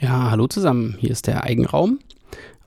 Ja, 0.00 0.30
hallo 0.30 0.46
zusammen. 0.46 0.94
Hier 1.00 1.10
ist 1.10 1.26
der 1.26 1.42
Eigenraum, 1.42 1.98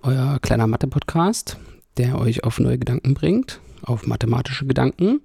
euer 0.02 0.38
kleiner 0.42 0.68
Mathe-Podcast, 0.68 1.58
der 1.96 2.20
euch 2.20 2.44
auf 2.44 2.60
neue 2.60 2.78
Gedanken 2.78 3.14
bringt, 3.14 3.62
auf 3.84 4.06
mathematische 4.06 4.66
Gedanken. 4.66 5.22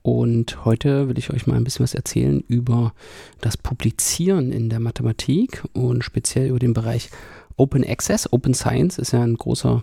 Und 0.00 0.64
heute 0.64 1.10
will 1.10 1.18
ich 1.18 1.28
euch 1.28 1.46
mal 1.46 1.56
ein 1.56 1.64
bisschen 1.64 1.84
was 1.84 1.92
erzählen 1.92 2.40
über 2.48 2.94
das 3.42 3.58
Publizieren 3.58 4.50
in 4.50 4.70
der 4.70 4.80
Mathematik 4.80 5.62
und 5.74 6.04
speziell 6.04 6.48
über 6.48 6.58
den 6.58 6.72
Bereich 6.72 7.10
Open 7.58 7.84
Access. 7.86 8.32
Open 8.32 8.54
Science 8.54 8.96
ist 8.96 9.12
ja 9.12 9.20
ein 9.22 9.36
großer, 9.36 9.82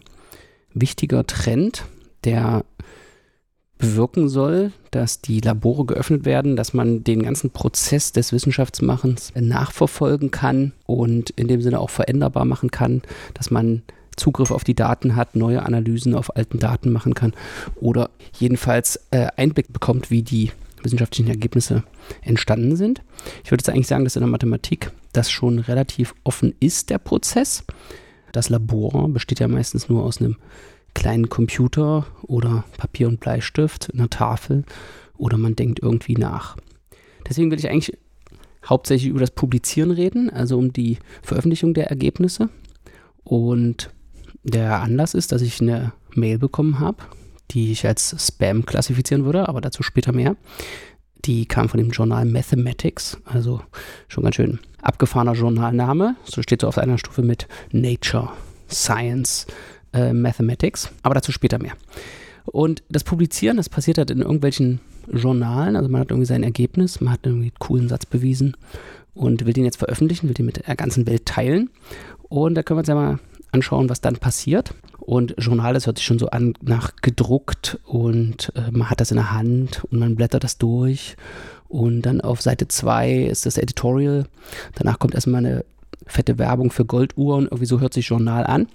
wichtiger 0.73 1.27
Trend, 1.27 1.85
der 2.23 2.65
bewirken 3.83 4.29
soll, 4.29 4.71
dass 4.91 5.21
die 5.21 5.41
Labore 5.41 5.85
geöffnet 5.85 6.25
werden, 6.25 6.55
dass 6.55 6.73
man 6.73 7.03
den 7.03 7.21
ganzen 7.21 7.49
Prozess 7.49 8.13
des 8.13 8.31
Wissenschaftsmachens 8.31 9.33
nachverfolgen 9.35 10.31
kann 10.31 10.71
und 10.85 11.31
in 11.31 11.47
dem 11.47 11.61
Sinne 11.61 11.79
auch 11.79 11.89
veränderbar 11.89 12.45
machen 12.45 12.71
kann, 12.71 13.01
dass 13.33 13.51
man 13.51 13.81
Zugriff 14.15 14.51
auf 14.51 14.63
die 14.63 14.75
Daten 14.75 15.15
hat, 15.15 15.35
neue 15.35 15.63
Analysen 15.63 16.15
auf 16.15 16.35
alten 16.35 16.59
Daten 16.59 16.91
machen 16.91 17.13
kann 17.13 17.33
oder 17.75 18.09
jedenfalls 18.39 18.99
äh, 19.11 19.27
Einblick 19.35 19.73
bekommt, 19.73 20.11
wie 20.11 20.21
die 20.21 20.51
wissenschaftlichen 20.81 21.29
Ergebnisse 21.29 21.83
entstanden 22.21 22.75
sind. 22.75 23.01
Ich 23.43 23.51
würde 23.51 23.61
jetzt 23.61 23.69
eigentlich 23.69 23.87
sagen, 23.87 24.03
dass 24.03 24.15
in 24.15 24.21
der 24.21 24.29
Mathematik 24.29 24.91
das 25.13 25.31
schon 25.31 25.59
relativ 25.59 26.13
offen 26.23 26.53
ist, 26.59 26.89
der 26.89 26.99
Prozess. 26.99 27.63
Das 28.31 28.49
Labor 28.49 29.09
besteht 29.09 29.39
ja 29.39 29.47
meistens 29.47 29.89
nur 29.89 30.03
aus 30.03 30.19
einem 30.19 30.37
kleinen 30.93 31.29
Computer 31.29 32.05
oder 32.23 32.63
Papier 32.77 33.07
und 33.07 33.19
Bleistift, 33.19 33.93
einer 33.93 34.09
Tafel 34.09 34.63
oder 35.17 35.37
man 35.37 35.55
denkt 35.55 35.79
irgendwie 35.81 36.15
nach. 36.15 36.57
Deswegen 37.27 37.51
will 37.51 37.59
ich 37.59 37.69
eigentlich 37.69 37.97
hauptsächlich 38.65 39.09
über 39.09 39.19
das 39.19 39.31
Publizieren 39.31 39.91
reden, 39.91 40.29
also 40.29 40.57
um 40.57 40.73
die 40.73 40.97
Veröffentlichung 41.21 41.73
der 41.73 41.89
Ergebnisse. 41.89 42.49
Und 43.23 43.89
der 44.43 44.81
Anlass 44.81 45.13
ist, 45.13 45.31
dass 45.31 45.41
ich 45.41 45.61
eine 45.61 45.93
Mail 46.13 46.37
bekommen 46.37 46.79
habe, 46.79 47.03
die 47.51 47.71
ich 47.71 47.85
als 47.85 48.15
Spam 48.25 48.65
klassifizieren 48.65 49.25
würde, 49.25 49.47
aber 49.47 49.61
dazu 49.61 49.83
später 49.83 50.11
mehr. 50.11 50.35
Die 51.25 51.45
kam 51.45 51.69
von 51.69 51.77
dem 51.77 51.91
Journal 51.91 52.25
Mathematics, 52.25 53.17
also 53.23 53.61
schon 54.09 54.23
ganz 54.23 54.35
schön 54.35 54.59
abgefahrener 54.81 55.33
Journalname. 55.33 56.17
So 56.25 56.41
steht 56.41 56.61
so 56.61 56.67
auf 56.67 56.77
einer 56.77 56.97
Stufe 56.97 57.21
mit 57.21 57.47
Nature, 57.71 58.29
Science, 58.69 59.47
äh, 59.93 60.13
Mathematics, 60.13 60.91
aber 61.03 61.15
dazu 61.15 61.31
später 61.31 61.59
mehr. 61.59 61.73
Und 62.45 62.83
das 62.89 63.03
Publizieren, 63.03 63.57
das 63.57 63.69
passiert 63.69 63.97
halt 63.97 64.11
in 64.11 64.21
irgendwelchen 64.21 64.81
Journalen, 65.11 65.75
also 65.75 65.89
man 65.89 66.01
hat 66.01 66.11
irgendwie 66.11 66.27
sein 66.27 66.43
Ergebnis, 66.43 67.01
man 67.01 67.13
hat 67.13 67.21
irgendwie 67.23 67.47
einen 67.47 67.59
coolen 67.59 67.89
Satz 67.89 68.05
bewiesen 68.05 68.55
und 69.13 69.45
will 69.45 69.53
den 69.53 69.65
jetzt 69.65 69.77
veröffentlichen, 69.77 70.27
will 70.27 70.33
den 70.33 70.45
mit 70.45 70.65
der 70.65 70.75
ganzen 70.75 71.07
Welt 71.07 71.25
teilen. 71.25 71.69
Und 72.29 72.55
da 72.55 72.63
können 72.63 72.77
wir 72.77 72.81
uns 72.81 72.89
ja 72.89 72.95
mal 72.95 73.19
anschauen, 73.51 73.89
was 73.89 74.01
dann 74.01 74.17
passiert. 74.17 74.73
Und 74.99 75.35
Journal, 75.37 75.73
das 75.73 75.85
hört 75.85 75.97
sich 75.97 76.05
schon 76.05 76.19
so 76.19 76.29
an 76.29 76.53
nach 76.61 76.95
gedruckt 77.01 77.77
und 77.85 78.51
äh, 78.55 78.71
man 78.71 78.89
hat 78.89 79.01
das 79.01 79.11
in 79.11 79.17
der 79.17 79.33
Hand 79.33 79.83
und 79.91 79.99
man 79.99 80.15
blättert 80.15 80.43
das 80.43 80.57
durch. 80.57 81.17
Und 81.67 82.03
dann 82.03 82.21
auf 82.21 82.41
Seite 82.41 82.67
2 82.67 83.23
ist 83.23 83.45
das 83.45 83.57
Editorial. 83.57 84.27
Danach 84.75 84.99
kommt 84.99 85.15
erstmal 85.15 85.45
eine 85.45 85.65
fette 86.05 86.37
Werbung 86.37 86.71
für 86.71 86.85
Golduhren. 86.85 87.45
Irgendwie 87.45 87.65
so 87.65 87.79
hört 87.79 87.93
sich 87.93 88.07
Journal 88.07 88.45
an. 88.45 88.67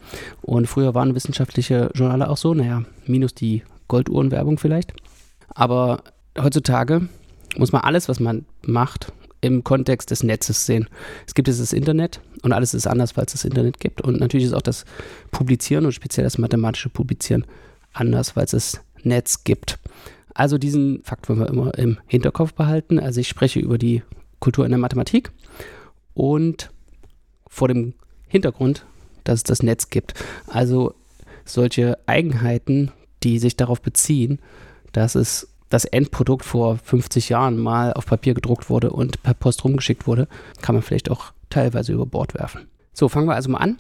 Und 0.43 0.67
früher 0.67 0.95
waren 0.95 1.15
wissenschaftliche 1.15 1.91
Journale 1.95 2.29
auch 2.29 2.37
so, 2.37 2.55
naja, 2.55 2.83
minus 3.07 3.35
die 3.35 3.63
Golduhrenwerbung 3.89 4.59
vielleicht. 4.59 4.93
Aber 5.49 6.03
heutzutage 6.39 7.09
muss 7.57 7.73
man 7.73 7.83
alles, 7.83 8.09
was 8.09 8.21
man 8.21 8.47
macht, 8.63 9.13
im 9.41 9.65
Kontext 9.65 10.11
des 10.11 10.23
Netzes 10.23 10.67
sehen. 10.67 10.89
Es 11.27 11.35
gibt 11.35 11.49
jetzt 11.49 11.61
das 11.61 11.73
Internet 11.73 12.21
und 12.43 12.53
alles 12.53 12.75
ist 12.75 12.87
anders, 12.87 13.17
weil 13.17 13.25
es 13.25 13.33
das 13.33 13.45
Internet 13.45 13.81
gibt. 13.81 14.01
Und 14.01 14.21
natürlich 14.21 14.47
ist 14.47 14.53
auch 14.53 14.63
das 14.63 14.85
Publizieren 15.31 15.87
und 15.87 15.93
speziell 15.93 16.25
das 16.25 16.39
mathematische 16.39 16.89
Publizieren 16.89 17.45
anders, 17.93 18.37
weil 18.37 18.45
es 18.45 18.51
das 18.51 18.81
Netz 19.03 19.45
gibt. 19.45 19.79
Also 20.35 20.59
diesen 20.59 21.03
Fakt 21.05 21.29
wollen 21.29 21.41
wir 21.41 21.49
immer 21.49 21.77
im 21.79 21.99
Hinterkopf 22.07 22.53
behalten. 22.53 22.99
Also 22.99 23.21
ich 23.21 23.29
spreche 23.29 23.61
über 23.61 23.79
die 23.79 24.03
Kultur 24.41 24.65
in 24.65 24.71
der 24.71 24.79
Mathematik 24.79 25.33
und 26.15 26.71
vor 27.49 27.69
dem 27.69 27.95
Hintergrund, 28.29 28.85
dass 29.25 29.41
es 29.41 29.45
das 29.45 29.63
Netz 29.63 29.91
gibt. 29.91 30.15
Also 30.47 30.95
solche 31.45 31.99
Eigenheiten, 32.07 32.93
die 33.23 33.39
sich 33.39 33.57
darauf 33.57 33.81
beziehen, 33.81 34.39
dass 34.93 35.15
es 35.15 35.49
das 35.69 35.85
Endprodukt 35.85 36.45
vor 36.45 36.79
50 36.79 37.29
Jahren 37.29 37.59
mal 37.59 37.93
auf 37.93 38.07
Papier 38.07 38.35
gedruckt 38.35 38.71
wurde 38.71 38.91
und 38.91 39.23
per 39.23 39.35
Post 39.35 39.65
rumgeschickt 39.65 40.07
wurde, 40.07 40.29
kann 40.63 40.75
man 40.75 40.83
vielleicht 40.83 41.11
auch 41.11 41.33
teilweise 41.51 41.93
über 41.93 42.07
Bord 42.07 42.35
werfen. 42.35 42.69
So, 42.93 43.09
fangen 43.09 43.29
wir 43.29 43.35
also 43.35 43.51
mal 43.51 43.59
an. 43.59 43.79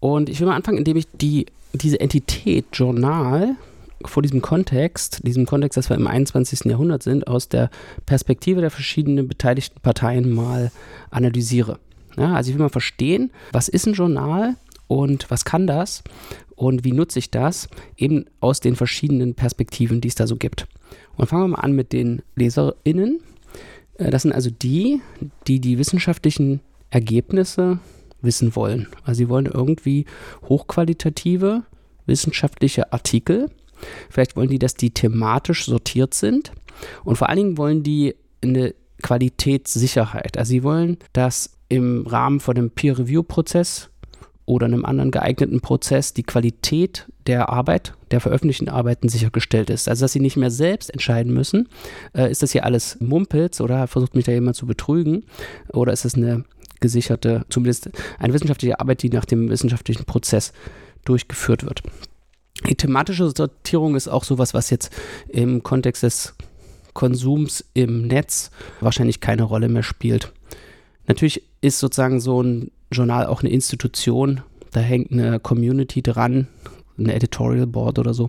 Und 0.00 0.28
ich 0.28 0.40
will 0.40 0.46
mal 0.46 0.56
anfangen, 0.56 0.78
indem 0.78 0.96
ich 0.96 1.06
die, 1.12 1.46
diese 1.72 1.98
Entität 1.98 2.66
Journal 2.72 3.56
vor 4.04 4.22
diesem 4.22 4.42
Kontext, 4.42 5.26
diesem 5.26 5.46
Kontext, 5.46 5.78
dass 5.78 5.88
wir 5.88 5.96
im 5.96 6.06
21. 6.06 6.64
Jahrhundert 6.66 7.02
sind, 7.02 7.26
aus 7.26 7.48
der 7.48 7.70
Perspektive 8.04 8.60
der 8.60 8.70
verschiedenen 8.70 9.28
beteiligten 9.28 9.80
Parteien 9.80 10.34
mal 10.34 10.70
analysiere. 11.10 11.78
Ja, 12.16 12.34
also 12.34 12.50
ich 12.50 12.56
will 12.56 12.62
mal 12.62 12.68
verstehen, 12.68 13.32
was 13.52 13.68
ist 13.68 13.86
ein 13.86 13.94
Journal 13.94 14.56
und 14.86 15.30
was 15.30 15.44
kann 15.44 15.66
das 15.66 16.02
und 16.56 16.84
wie 16.84 16.92
nutze 16.92 17.18
ich 17.18 17.30
das, 17.30 17.68
eben 17.96 18.26
aus 18.40 18.60
den 18.60 18.76
verschiedenen 18.76 19.34
Perspektiven, 19.34 20.00
die 20.00 20.08
es 20.08 20.14
da 20.14 20.26
so 20.26 20.36
gibt. 20.36 20.66
Und 21.16 21.26
fangen 21.26 21.44
wir 21.44 21.56
mal 21.56 21.62
an 21.62 21.72
mit 21.72 21.92
den 21.92 22.22
LeserInnen. 22.36 23.20
Äh, 23.98 24.10
das 24.10 24.22
sind 24.22 24.32
also 24.32 24.50
die, 24.50 25.00
die 25.46 25.60
die 25.60 25.78
wissenschaftlichen 25.78 26.60
Ergebnisse 26.90 27.78
wissen 28.20 28.56
wollen. 28.56 28.88
Also 29.04 29.18
sie 29.18 29.28
wollen 29.28 29.46
irgendwie 29.46 30.06
hochqualitative 30.48 31.64
wissenschaftliche 32.06 32.92
Artikel. 32.92 33.50
Vielleicht 34.08 34.36
wollen 34.36 34.48
die, 34.48 34.58
dass 34.58 34.74
die 34.74 34.90
thematisch 34.90 35.66
sortiert 35.66 36.14
sind. 36.14 36.52
Und 37.04 37.16
vor 37.16 37.28
allen 37.28 37.38
Dingen 37.38 37.58
wollen 37.58 37.82
die 37.82 38.14
eine 38.42 38.74
Qualitätssicherheit. 39.02 40.38
Also 40.38 40.50
sie 40.50 40.62
wollen, 40.62 40.98
dass 41.12 41.53
im 41.68 42.06
Rahmen 42.06 42.40
von 42.40 42.56
einem 42.56 42.70
Peer-Review-Prozess 42.70 43.90
oder 44.46 44.66
einem 44.66 44.84
anderen 44.84 45.10
geeigneten 45.10 45.60
Prozess 45.60 46.12
die 46.12 46.22
Qualität 46.22 47.06
der 47.26 47.48
Arbeit, 47.48 47.94
der 48.10 48.20
veröffentlichten 48.20 48.68
Arbeiten 48.68 49.08
sichergestellt 49.08 49.70
ist. 49.70 49.88
Also 49.88 50.04
dass 50.04 50.12
sie 50.12 50.20
nicht 50.20 50.36
mehr 50.36 50.50
selbst 50.50 50.90
entscheiden 50.90 51.32
müssen, 51.32 51.68
äh, 52.14 52.30
ist 52.30 52.42
das 52.42 52.52
hier 52.52 52.64
alles 52.64 52.98
Mumpels 53.00 53.60
oder 53.60 53.86
versucht 53.86 54.14
mich 54.14 54.26
da 54.26 54.32
jemand 54.32 54.56
zu 54.56 54.66
betrügen 54.66 55.24
oder 55.72 55.92
ist 55.92 56.04
es 56.04 56.14
eine 56.14 56.44
gesicherte, 56.80 57.46
zumindest 57.48 57.90
eine 58.18 58.34
wissenschaftliche 58.34 58.80
Arbeit, 58.80 59.02
die 59.02 59.08
nach 59.08 59.24
dem 59.24 59.48
wissenschaftlichen 59.48 60.04
Prozess 60.04 60.52
durchgeführt 61.06 61.64
wird. 61.64 61.82
Die 62.68 62.74
thematische 62.74 63.30
Sortierung 63.34 63.96
ist 63.96 64.08
auch 64.08 64.24
sowas, 64.24 64.54
was 64.54 64.70
jetzt 64.70 64.90
im 65.28 65.62
Kontext 65.62 66.02
des 66.02 66.34
Konsums 66.92 67.64
im 67.74 68.06
Netz 68.06 68.50
wahrscheinlich 68.80 69.20
keine 69.20 69.42
Rolle 69.42 69.68
mehr 69.68 69.82
spielt. 69.82 70.32
Natürlich 71.06 71.42
ist 71.64 71.78
sozusagen 71.78 72.20
so 72.20 72.42
ein 72.42 72.70
Journal 72.92 73.26
auch 73.26 73.40
eine 73.40 73.50
Institution. 73.50 74.42
Da 74.70 74.80
hängt 74.80 75.12
eine 75.12 75.40
Community 75.40 76.02
dran, 76.02 76.46
ein 76.98 77.08
Editorial 77.08 77.66
Board 77.66 77.98
oder 77.98 78.12
so. 78.12 78.28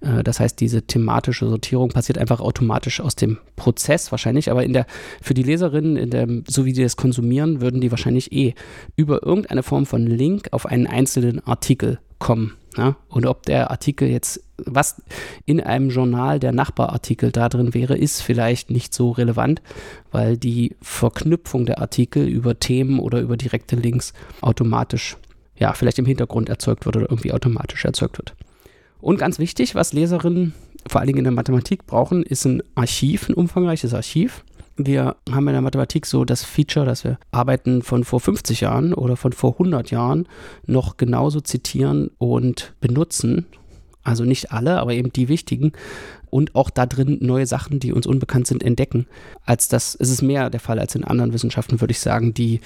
Äh, 0.00 0.22
das 0.22 0.38
heißt, 0.38 0.60
diese 0.60 0.82
thematische 0.82 1.48
Sortierung 1.48 1.88
passiert 1.88 2.18
einfach 2.18 2.40
automatisch 2.40 3.00
aus 3.00 3.16
dem 3.16 3.38
Prozess 3.56 4.12
wahrscheinlich, 4.12 4.50
aber 4.50 4.64
in 4.64 4.72
der, 4.72 4.86
für 5.22 5.34
die 5.34 5.42
Leserinnen, 5.42 5.96
in 5.96 6.10
der, 6.10 6.28
so 6.46 6.64
wie 6.66 6.72
die 6.72 6.82
das 6.82 6.96
konsumieren, 6.96 7.60
würden 7.60 7.80
die 7.80 7.90
wahrscheinlich 7.90 8.32
eh 8.32 8.54
über 8.96 9.24
irgendeine 9.24 9.62
Form 9.62 9.86
von 9.86 10.06
Link 10.06 10.48
auf 10.52 10.66
einen 10.66 10.86
einzelnen 10.86 11.44
Artikel 11.46 11.98
kommen. 12.18 12.52
Ja? 12.76 12.96
Und 13.08 13.26
ob 13.26 13.44
der 13.44 13.70
Artikel 13.70 14.08
jetzt, 14.08 14.42
was 14.56 15.02
in 15.46 15.60
einem 15.60 15.90
Journal 15.90 16.40
der 16.40 16.52
Nachbarartikel 16.52 17.30
da 17.30 17.48
drin 17.48 17.74
wäre, 17.74 17.96
ist 17.96 18.20
vielleicht 18.20 18.70
nicht 18.70 18.94
so 18.94 19.10
relevant, 19.10 19.62
weil 20.10 20.36
die 20.36 20.76
Verknüpfung 20.80 21.66
der 21.66 21.80
Artikel 21.80 22.26
über 22.26 22.58
Themen 22.58 22.98
oder 22.98 23.20
über 23.20 23.36
direkte 23.36 23.76
Links 23.76 24.12
automatisch, 24.40 25.16
ja, 25.56 25.72
vielleicht 25.72 25.98
im 25.98 26.06
Hintergrund 26.06 26.48
erzeugt 26.48 26.86
wird 26.86 26.96
oder 26.96 27.10
irgendwie 27.10 27.32
automatisch 27.32 27.84
erzeugt 27.84 28.18
wird. 28.18 28.34
Und 29.00 29.18
ganz 29.18 29.38
wichtig, 29.38 29.74
was 29.74 29.92
Leserinnen 29.92 30.54
vor 30.86 31.00
allen 31.00 31.08
Dingen 31.08 31.18
in 31.18 31.24
der 31.24 31.32
Mathematik 31.32 31.86
brauchen, 31.86 32.22
ist 32.22 32.44
ein 32.44 32.62
Archiv, 32.74 33.28
ein 33.28 33.34
umfangreiches 33.34 33.94
Archiv. 33.94 34.44
Wir 34.76 35.16
haben 35.30 35.46
in 35.46 35.54
der 35.54 35.62
Mathematik 35.62 36.04
so 36.04 36.24
das 36.24 36.42
Feature, 36.42 36.84
dass 36.84 37.04
wir 37.04 37.18
Arbeiten 37.30 37.82
von 37.82 38.02
vor 38.02 38.20
50 38.20 38.60
Jahren 38.60 38.92
oder 38.92 39.16
von 39.16 39.32
vor 39.32 39.52
100 39.52 39.90
Jahren 39.90 40.26
noch 40.66 40.96
genauso 40.96 41.40
zitieren 41.40 42.10
und 42.18 42.74
benutzen. 42.80 43.46
Also 44.02 44.24
nicht 44.24 44.52
alle, 44.52 44.80
aber 44.80 44.92
eben 44.92 45.12
die 45.12 45.28
wichtigen. 45.28 45.72
Und 46.28 46.56
auch 46.56 46.70
da 46.70 46.86
drin 46.86 47.18
neue 47.20 47.46
Sachen, 47.46 47.78
die 47.78 47.92
uns 47.92 48.06
unbekannt 48.06 48.48
sind, 48.48 48.62
entdecken. 48.62 49.06
Als 49.44 49.68
das 49.68 49.94
ist 49.94 50.10
es 50.10 50.22
mehr 50.22 50.50
der 50.50 50.60
Fall 50.60 50.80
als 50.80 50.94
in 50.96 51.04
anderen 51.04 51.32
Wissenschaften, 51.32 51.80
würde 51.80 51.92
ich 51.92 52.00
sagen, 52.00 52.34
die 52.34 52.60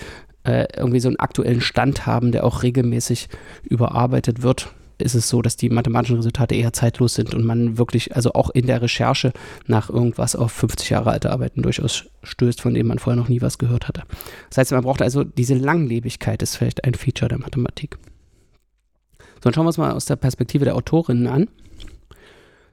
äh, 0.45 0.67
irgendwie 0.77 1.01
so 1.01 1.09
einen 1.09 1.19
aktuellen 1.19 1.61
Stand 1.61 2.07
haben, 2.07 2.33
der 2.33 2.45
auch 2.45 2.63
regelmäßig 2.63 3.29
überarbeitet 3.63 4.43
wird 4.43 4.73
ist 5.03 5.15
es 5.15 5.29
so, 5.29 5.43
dass 5.43 5.57
die 5.57 5.71
mathematischen 5.71 6.17
Resultate 6.17 6.55
eher 6.55 6.73
zeitlos 6.73 7.15
sind 7.15 7.35
und 7.35 7.45
man 7.45 7.79
wirklich, 7.79 8.17
also 8.17 8.33
auch 8.33 8.51
in 8.51 8.67
der 8.67 8.83
Recherche 8.83 9.33
nach 9.67 9.91
irgendwas 9.91 10.37
auf 10.37 10.53
50 10.53 10.91
Jahre 10.91 11.11
alte 11.11 11.31
Arbeiten 11.31 11.63
durchaus 11.63 12.07
stößt, 12.23 12.61
von 12.61 12.75
denen 12.75 12.89
man 12.89 12.99
vorher 12.99 13.21
noch 13.21 13.29
nie 13.29 13.41
was 13.41 13.59
gehört 13.59 13.89
hatte. 13.89 14.03
Das 14.49 14.59
heißt, 14.59 14.73
man 14.73 14.83
braucht 14.83 15.03
also 15.03 15.25
diese 15.25 15.55
Langlebigkeit, 15.55 16.43
ist 16.43 16.57
vielleicht 16.57 16.85
ein 16.85 16.95
Feature 16.95 17.29
der 17.29 17.39
Mathematik. 17.39 17.99
So, 19.37 19.45
dann 19.45 19.55
schauen 19.55 19.65
wir 19.65 19.69
uns 19.69 19.79
mal 19.79 19.93
aus 19.93 20.07
der 20.07 20.17
Perspektive 20.17 20.65
der 20.65 20.75
Autorinnen 20.75 21.29
an. 21.29 21.49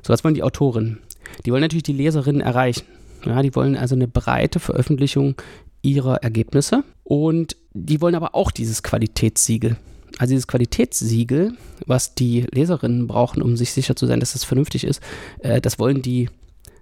So, 0.01 0.11
was 0.11 0.23
wollen 0.23 0.35
die 0.35 0.43
Autorinnen? 0.43 0.99
Die 1.45 1.51
wollen 1.51 1.61
natürlich 1.61 1.83
die 1.83 1.93
Leserinnen 1.93 2.41
erreichen. 2.41 2.85
Ja, 3.25 3.41
die 3.41 3.55
wollen 3.55 3.75
also 3.75 3.95
eine 3.95 4.07
breite 4.07 4.59
Veröffentlichung 4.59 5.35
ihrer 5.81 6.17
Ergebnisse 6.17 6.83
und 7.03 7.55
die 7.73 8.01
wollen 8.01 8.15
aber 8.15 8.35
auch 8.35 8.51
dieses 8.51 8.83
Qualitätssiegel. 8.83 9.77
Also 10.17 10.31
dieses 10.31 10.47
Qualitätssiegel, 10.47 11.53
was 11.85 12.15
die 12.15 12.45
Leserinnen 12.51 13.07
brauchen, 13.07 13.41
um 13.41 13.57
sich 13.57 13.71
sicher 13.71 13.95
zu 13.95 14.05
sein, 14.05 14.19
dass 14.19 14.33
das 14.33 14.43
vernünftig 14.43 14.85
ist, 14.85 15.01
äh, 15.39 15.59
das 15.59 15.77
wollen 15.79 16.01
die 16.01 16.29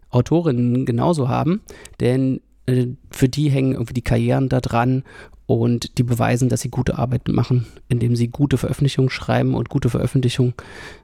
Autorinnen 0.10 0.86
genauso 0.86 1.30
haben, 1.30 1.62
denn 2.00 2.42
äh, 2.68 2.88
für 3.10 3.30
die 3.30 3.50
hängen 3.50 3.74
irgendwie 3.74 3.94
die 3.94 4.04
Karrieren 4.04 4.50
da 4.50 4.62
dran 4.62 5.04
und 5.46 5.98
die 5.98 6.04
beweisen, 6.04 6.50
dass 6.50 6.62
sie 6.62 6.70
gute 6.70 6.98
Arbeit 6.98 7.28
machen, 7.28 7.66
indem 7.90 8.16
sie 8.16 8.28
gute 8.28 8.58
Veröffentlichungen 8.58 9.10
schreiben 9.10 9.56
und 9.56 9.70
gute 9.70 9.90
Veröffentlichungen 9.90 10.54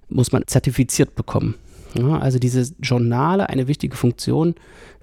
muss 0.07 0.31
man 0.31 0.47
zertifiziert 0.47 1.15
bekommen. 1.15 1.55
Ja, 1.95 2.19
also 2.19 2.39
diese 2.39 2.71
Journale, 2.79 3.49
eine 3.49 3.67
wichtige 3.67 3.97
Funktion, 3.97 4.55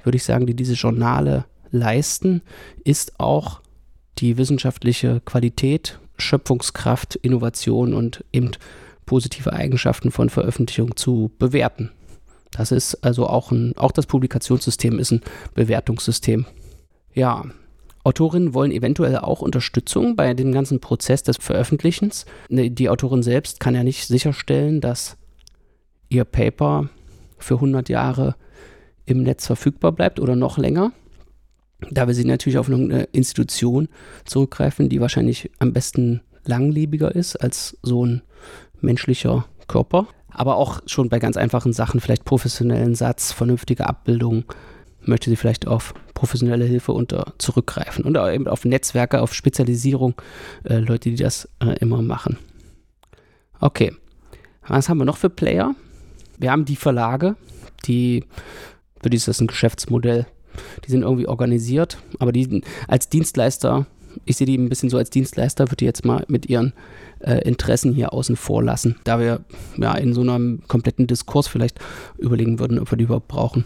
würde 0.05 0.17
ich 0.17 0.25
sagen, 0.25 0.47
die 0.47 0.55
diese 0.55 0.75
Journale 0.75 1.45
leisten, 1.71 2.43
ist 2.85 3.19
auch 3.19 3.61
die 4.19 4.39
wissenschaftliche 4.39 5.21
Qualität, 5.25 5.99
Schöpfungskraft, 6.19 7.17
Innovation 7.17 7.95
und 7.95 8.25
eben 8.33 8.53
positive 9.05 9.53
Eigenschaften 9.53 10.11
von 10.11 10.29
Veröffentlichungen 10.29 10.97
zu 10.97 11.31
bewerten. 11.39 11.91
Das 12.51 12.73
ist 12.73 13.05
also 13.05 13.27
auch 13.27 13.53
ein, 13.53 13.77
auch 13.77 13.93
das 13.93 14.07
Publikationssystem 14.07 14.99
ist 14.99 15.13
ein 15.13 15.23
Bewertungssystem. 15.55 16.47
Ja, 17.15 17.45
Autorinnen 18.05 18.55
wollen 18.55 18.71
eventuell 18.71 19.19
auch 19.19 19.43
Unterstützung 19.43 20.15
bei 20.15 20.33
dem 20.33 20.53
ganzen 20.53 20.81
Prozess 20.81 21.23
des 21.25 21.39
Veröffentlichens. 21.39 22.25
Ne, 22.49 22.71
die 22.71 22.89
Autorin 22.89 23.23
selbst 23.23 23.59
kann 23.59 23.75
ja 23.75 23.83
nicht 23.83 24.07
sicherstellen, 24.07 24.81
dass 24.81 25.17
ihr 26.09 26.25
Paper 26.25 26.89
für 27.39 27.55
100 27.55 27.89
Jahre 27.89 28.37
im 29.07 29.23
Netz 29.23 29.47
verfügbar 29.47 29.93
bleibt 29.93 30.21
oder 30.21 30.37
noch 30.37 30.57
länger. 30.57 30.93
Da 31.91 32.07
will 32.07 32.15
sie 32.15 32.25
natürlich 32.25 32.59
auf 32.59 32.71
eine 32.71 33.05
Institution 33.13 33.89
zurückgreifen, 34.25 34.89
die 34.89 35.01
wahrscheinlich 35.01 35.51
am 35.59 35.73
besten 35.73 36.23
langlebiger 36.45 37.15
ist 37.15 37.37
als 37.37 37.77
so 37.83 38.05
ein 38.05 38.23
menschlicher 38.81 39.47
Körper. 39.69 40.07
Aber 40.31 40.57
auch 40.57 40.81
schon 40.87 41.09
bei 41.09 41.19
ganz 41.19 41.37
einfachen 41.37 41.73
Sachen, 41.73 42.01
vielleicht 42.01 42.25
professionellen 42.25 42.95
Satz, 42.95 43.33
vernünftige 43.33 43.87
Abbildung, 43.89 44.45
möchte 45.01 45.31
sie 45.31 45.37
vielleicht 45.37 45.67
auf 45.67 45.95
professionelle 46.15 46.65
Hilfe 46.65 46.93
unter 46.93 47.35
zurückgreifen 47.39 48.05
und 48.05 48.17
eben 48.17 48.49
auf 48.49 48.65
Netzwerke, 48.65 49.21
auf 49.21 49.35
Spezialisierung, 49.35 50.15
äh, 50.65 50.79
Leute, 50.79 51.11
die 51.11 51.17
das 51.17 51.49
äh, 51.63 51.79
immer 51.79 52.03
machen. 52.03 52.39
Okay, 53.61 53.95
was 54.67 54.89
haben 54.89 54.99
wir 54.99 55.05
noch 55.05 55.17
für 55.17 55.31
Player? 55.31 55.75
Wir 56.39 56.51
haben 56.51 56.65
die 56.65 56.77
Verlage, 56.77 57.37
die, 57.87 58.25
für 59.03 59.11
die 59.11 59.17
ist 59.17 59.29
das 59.29 59.41
ein 59.41 59.47
Geschäftsmodell 59.47 60.27
die 60.85 60.91
sind 60.91 61.03
irgendwie 61.03 61.29
organisiert, 61.29 61.99
aber 62.19 62.33
die 62.33 62.63
als 62.89 63.09
Dienstleister, 63.09 63.87
ich 64.25 64.37
sehe 64.37 64.47
die 64.47 64.57
ein 64.57 64.69
bisschen 64.69 64.91
so 64.91 64.97
als 64.97 65.11
Dienstleister, 65.11 65.71
würde 65.71 65.85
ich 65.85 65.87
jetzt 65.87 66.05
mal 66.05 66.25
mit 66.29 66.47
ihren 66.47 66.73
äh, 67.21 67.47
Interessen 67.47 67.93
hier 67.93 68.13
außen 68.13 68.37
vor 68.37 68.63
lassen, 68.63 68.97
da 69.05 69.19
wir 69.19 69.41
ja 69.77 69.95
in 69.95 70.15
so 70.15 70.23
einem 70.23 70.63
kompletten 70.69 71.07
Diskurs 71.07 71.49
vielleicht 71.49 71.79
überlegen 72.19 72.59
würden, 72.59 72.79
ob 72.79 72.91
wir 72.91 72.99
die 72.99 73.05
überhaupt 73.05 73.29
brauchen. 73.29 73.65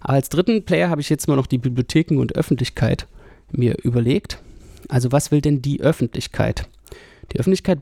Aber 0.00 0.14
als 0.14 0.28
dritten 0.28 0.64
Player 0.64 0.90
habe 0.90 1.00
ich 1.00 1.08
jetzt 1.08 1.28
mal 1.28 1.36
noch 1.36 1.46
die 1.46 1.58
Bibliotheken 1.58 2.18
und 2.18 2.36
Öffentlichkeit 2.36 3.06
mir 3.50 3.76
überlegt. 3.82 4.38
Also 4.88 5.12
was 5.12 5.30
will 5.30 5.40
denn 5.40 5.62
die 5.62 5.80
Öffentlichkeit? 5.80 6.68
Die 7.32 7.40
Öffentlichkeit 7.40 7.78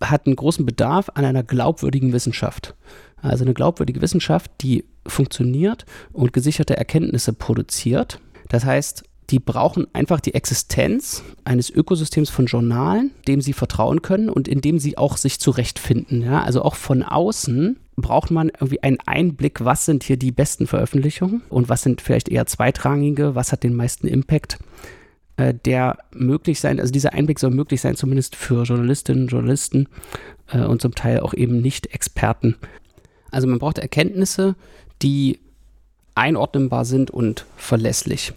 hat 0.00 0.26
einen 0.26 0.36
großen 0.36 0.64
Bedarf 0.64 1.10
an 1.14 1.24
einer 1.24 1.42
glaubwürdigen 1.42 2.12
Wissenschaft. 2.12 2.74
Also 3.22 3.44
eine 3.44 3.54
glaubwürdige 3.54 4.00
Wissenschaft, 4.00 4.50
die 4.60 4.84
funktioniert 5.06 5.86
und 6.12 6.32
gesicherte 6.32 6.76
Erkenntnisse 6.76 7.32
produziert. 7.32 8.20
Das 8.48 8.64
heißt, 8.64 9.04
die 9.30 9.38
brauchen 9.38 9.86
einfach 9.92 10.20
die 10.20 10.34
Existenz 10.34 11.22
eines 11.44 11.68
Ökosystems 11.68 12.30
von 12.30 12.46
Journalen, 12.46 13.10
dem 13.26 13.42
sie 13.42 13.52
vertrauen 13.52 14.00
können 14.00 14.30
und 14.30 14.48
in 14.48 14.62
dem 14.62 14.78
sie 14.78 14.96
auch 14.96 15.18
sich 15.18 15.38
zurechtfinden. 15.38 16.22
Ja? 16.22 16.42
Also 16.42 16.62
auch 16.62 16.76
von 16.76 17.02
außen 17.02 17.78
braucht 17.96 18.30
man 18.30 18.48
irgendwie 18.48 18.82
einen 18.82 18.98
Einblick, 19.04 19.64
was 19.64 19.84
sind 19.84 20.02
hier 20.04 20.16
die 20.16 20.32
besten 20.32 20.66
Veröffentlichungen 20.66 21.42
und 21.50 21.68
was 21.68 21.82
sind 21.82 22.00
vielleicht 22.00 22.30
eher 22.30 22.46
zweitrangige, 22.46 23.34
was 23.34 23.52
hat 23.52 23.64
den 23.64 23.74
meisten 23.74 24.06
Impact, 24.06 24.58
äh, 25.36 25.52
der 25.52 25.98
möglich 26.14 26.60
sein, 26.60 26.80
also 26.80 26.92
dieser 26.92 27.12
Einblick 27.12 27.38
soll 27.38 27.50
möglich 27.50 27.80
sein, 27.80 27.96
zumindest 27.96 28.34
für 28.34 28.62
Journalistinnen, 28.62 29.28
Journalisten 29.28 29.88
äh, 30.50 30.64
und 30.64 30.80
zum 30.80 30.94
Teil 30.94 31.20
auch 31.20 31.34
eben 31.34 31.60
Nicht-Experten, 31.60 32.56
also 33.30 33.46
man 33.46 33.58
braucht 33.58 33.78
Erkenntnisse, 33.78 34.54
die 35.02 35.38
einordnbar 36.14 36.84
sind 36.84 37.10
und 37.10 37.46
verlässlich. 37.56 38.32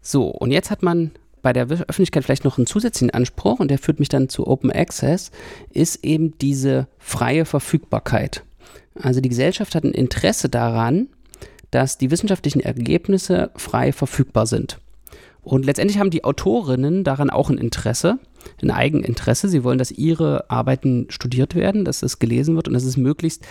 So, 0.00 0.28
und 0.28 0.50
jetzt 0.50 0.70
hat 0.70 0.82
man 0.82 1.10
bei 1.42 1.52
der 1.52 1.68
Öffentlichkeit 1.68 2.24
vielleicht 2.24 2.44
noch 2.44 2.58
einen 2.58 2.66
zusätzlichen 2.66 3.12
Anspruch, 3.12 3.60
und 3.60 3.70
der 3.70 3.78
führt 3.78 3.98
mich 3.98 4.08
dann 4.08 4.28
zu 4.28 4.46
Open 4.46 4.70
Access, 4.70 5.30
ist 5.72 6.04
eben 6.04 6.36
diese 6.38 6.86
freie 6.98 7.44
Verfügbarkeit. 7.44 8.44
Also 8.94 9.20
die 9.20 9.28
Gesellschaft 9.28 9.74
hat 9.74 9.84
ein 9.84 9.92
Interesse 9.92 10.48
daran, 10.48 11.08
dass 11.70 11.98
die 11.98 12.10
wissenschaftlichen 12.10 12.60
Ergebnisse 12.60 13.50
frei 13.56 13.92
verfügbar 13.92 14.46
sind. 14.46 14.78
Und 15.42 15.64
letztendlich 15.64 15.98
haben 15.98 16.10
die 16.10 16.24
Autorinnen 16.24 17.04
daran 17.04 17.30
auch 17.30 17.48
ein 17.48 17.58
Interesse, 17.58 18.18
ein 18.62 18.70
Eigeninteresse. 18.70 19.48
Sie 19.48 19.64
wollen, 19.64 19.78
dass 19.78 19.90
ihre 19.90 20.50
Arbeiten 20.50 21.06
studiert 21.10 21.54
werden, 21.54 21.84
dass 21.84 22.02
es 22.02 22.18
gelesen 22.18 22.56
wird 22.56 22.68
und 22.68 22.74
dass 22.74 22.84
es 22.84 22.96
möglichst 22.96 23.44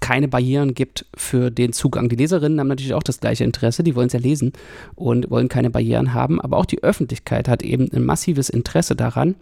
keine 0.00 0.28
Barrieren 0.28 0.74
gibt 0.74 1.06
für 1.14 1.50
den 1.50 1.72
Zugang. 1.72 2.08
Die 2.08 2.16
Leserinnen 2.16 2.60
haben 2.60 2.68
natürlich 2.68 2.94
auch 2.94 3.02
das 3.02 3.20
gleiche 3.20 3.44
Interesse, 3.44 3.82
die 3.82 3.94
wollen 3.94 4.06
es 4.06 4.12
ja 4.12 4.20
lesen 4.20 4.52
und 4.94 5.30
wollen 5.30 5.48
keine 5.48 5.70
Barrieren 5.70 6.14
haben, 6.14 6.40
aber 6.40 6.56
auch 6.56 6.66
die 6.66 6.82
Öffentlichkeit 6.82 7.48
hat 7.48 7.62
eben 7.62 7.90
ein 7.92 8.04
massives 8.04 8.48
Interesse 8.48 8.94
daran, 8.94 9.34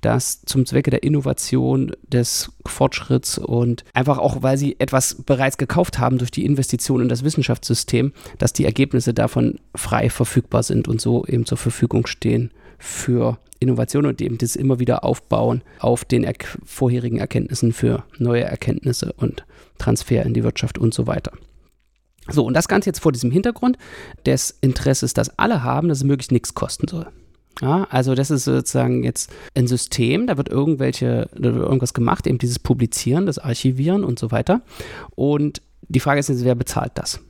dass 0.00 0.42
zum 0.42 0.66
Zwecke 0.66 0.90
der 0.90 1.02
Innovation, 1.02 1.92
des 2.06 2.52
Fortschritts 2.64 3.38
und 3.38 3.84
einfach 3.92 4.18
auch, 4.18 4.42
weil 4.42 4.56
sie 4.56 4.76
etwas 4.78 5.22
bereits 5.24 5.58
gekauft 5.58 5.98
haben 5.98 6.18
durch 6.18 6.30
die 6.30 6.44
Investition 6.44 7.02
in 7.02 7.08
das 7.08 7.24
Wissenschaftssystem, 7.24 8.12
dass 8.38 8.52
die 8.52 8.64
Ergebnisse 8.64 9.14
davon 9.14 9.58
frei 9.74 10.10
verfügbar 10.10 10.62
sind 10.62 10.86
und 10.86 11.00
so 11.00 11.26
eben 11.26 11.44
zur 11.44 11.58
Verfügung 11.58 12.06
stehen 12.06 12.50
für 12.78 13.38
Innovation 13.64 14.06
und 14.06 14.20
eben 14.20 14.38
das 14.38 14.56
immer 14.56 14.78
wieder 14.78 15.04
aufbauen 15.04 15.62
auf 15.80 16.04
den 16.04 16.24
er 16.24 16.34
vorherigen 16.64 17.18
Erkenntnissen 17.18 17.72
für 17.72 18.04
neue 18.18 18.44
Erkenntnisse 18.44 19.12
und 19.14 19.44
Transfer 19.78 20.24
in 20.24 20.34
die 20.34 20.44
Wirtschaft 20.44 20.78
und 20.78 20.94
so 20.94 21.06
weiter. 21.06 21.32
So, 22.28 22.44
und 22.44 22.54
das 22.54 22.68
Ganze 22.68 22.88
jetzt 22.88 23.00
vor 23.00 23.12
diesem 23.12 23.30
Hintergrund 23.30 23.76
des 24.24 24.56
Interesses, 24.60 25.12
das 25.12 25.38
alle 25.38 25.62
haben, 25.62 25.88
dass 25.88 25.98
es 25.98 26.04
möglichst 26.04 26.32
nichts 26.32 26.54
kosten 26.54 26.88
soll. 26.88 27.06
Ja, 27.60 27.86
also 27.90 28.14
das 28.14 28.30
ist 28.30 28.44
sozusagen 28.44 29.04
jetzt 29.04 29.32
ein 29.54 29.66
System, 29.66 30.26
da 30.26 30.36
wird 30.36 30.48
irgendwelche, 30.48 31.28
da 31.34 31.54
wird 31.54 31.64
irgendwas 31.64 31.94
gemacht, 31.94 32.26
eben 32.26 32.38
dieses 32.38 32.58
Publizieren, 32.58 33.26
das 33.26 33.38
Archivieren 33.38 34.04
und 34.04 34.18
so 34.18 34.32
weiter. 34.32 34.62
Und 35.14 35.62
die 35.88 36.00
Frage 36.00 36.18
ist 36.20 36.28
jetzt, 36.28 36.44
wer 36.44 36.54
bezahlt 36.54 36.92
das? 36.94 37.20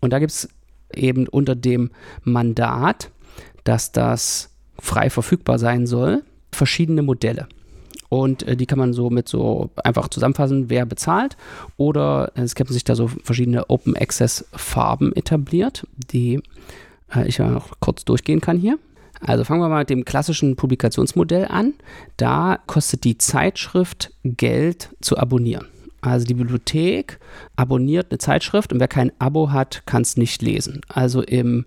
Und 0.00 0.12
da 0.12 0.20
gibt 0.20 0.32
es 0.32 0.48
eben 0.94 1.28
unter 1.28 1.54
dem 1.54 1.90
Mandat, 2.22 3.10
dass 3.64 3.92
das 3.92 4.50
frei 4.80 5.10
verfügbar 5.10 5.58
sein 5.58 5.86
soll, 5.86 6.22
verschiedene 6.52 7.02
Modelle. 7.02 7.48
Und 8.08 8.42
äh, 8.44 8.56
die 8.56 8.66
kann 8.66 8.78
man 8.78 8.92
so 8.92 9.10
mit 9.10 9.28
so 9.28 9.70
einfach 9.84 10.08
zusammenfassen, 10.08 10.70
wer 10.70 10.86
bezahlt. 10.86 11.36
Oder 11.76 12.32
es 12.34 12.54
haben 12.54 12.72
sich 12.72 12.84
da 12.84 12.94
so 12.94 13.08
verschiedene 13.08 13.68
Open 13.68 13.96
Access 13.96 14.46
Farben 14.52 15.14
etabliert, 15.14 15.86
die 16.12 16.40
äh, 17.14 17.28
ich 17.28 17.38
ja 17.38 17.48
noch 17.48 17.72
kurz 17.80 18.04
durchgehen 18.04 18.40
kann 18.40 18.58
hier. 18.58 18.78
Also 19.20 19.44
fangen 19.44 19.60
wir 19.60 19.68
mal 19.68 19.80
mit 19.80 19.90
dem 19.90 20.04
klassischen 20.04 20.56
Publikationsmodell 20.56 21.46
an. 21.46 21.74
Da 22.16 22.58
kostet 22.66 23.04
die 23.04 23.18
Zeitschrift 23.18 24.12
Geld 24.22 24.90
zu 25.00 25.18
abonnieren. 25.18 25.66
Also 26.00 26.26
die 26.26 26.34
Bibliothek 26.34 27.18
abonniert 27.56 28.10
eine 28.10 28.18
Zeitschrift 28.18 28.72
und 28.72 28.78
wer 28.78 28.86
kein 28.86 29.10
Abo 29.18 29.50
hat, 29.50 29.82
kann 29.84 30.02
es 30.02 30.16
nicht 30.16 30.42
lesen. 30.42 30.82
Also 30.88 31.22
im 31.22 31.66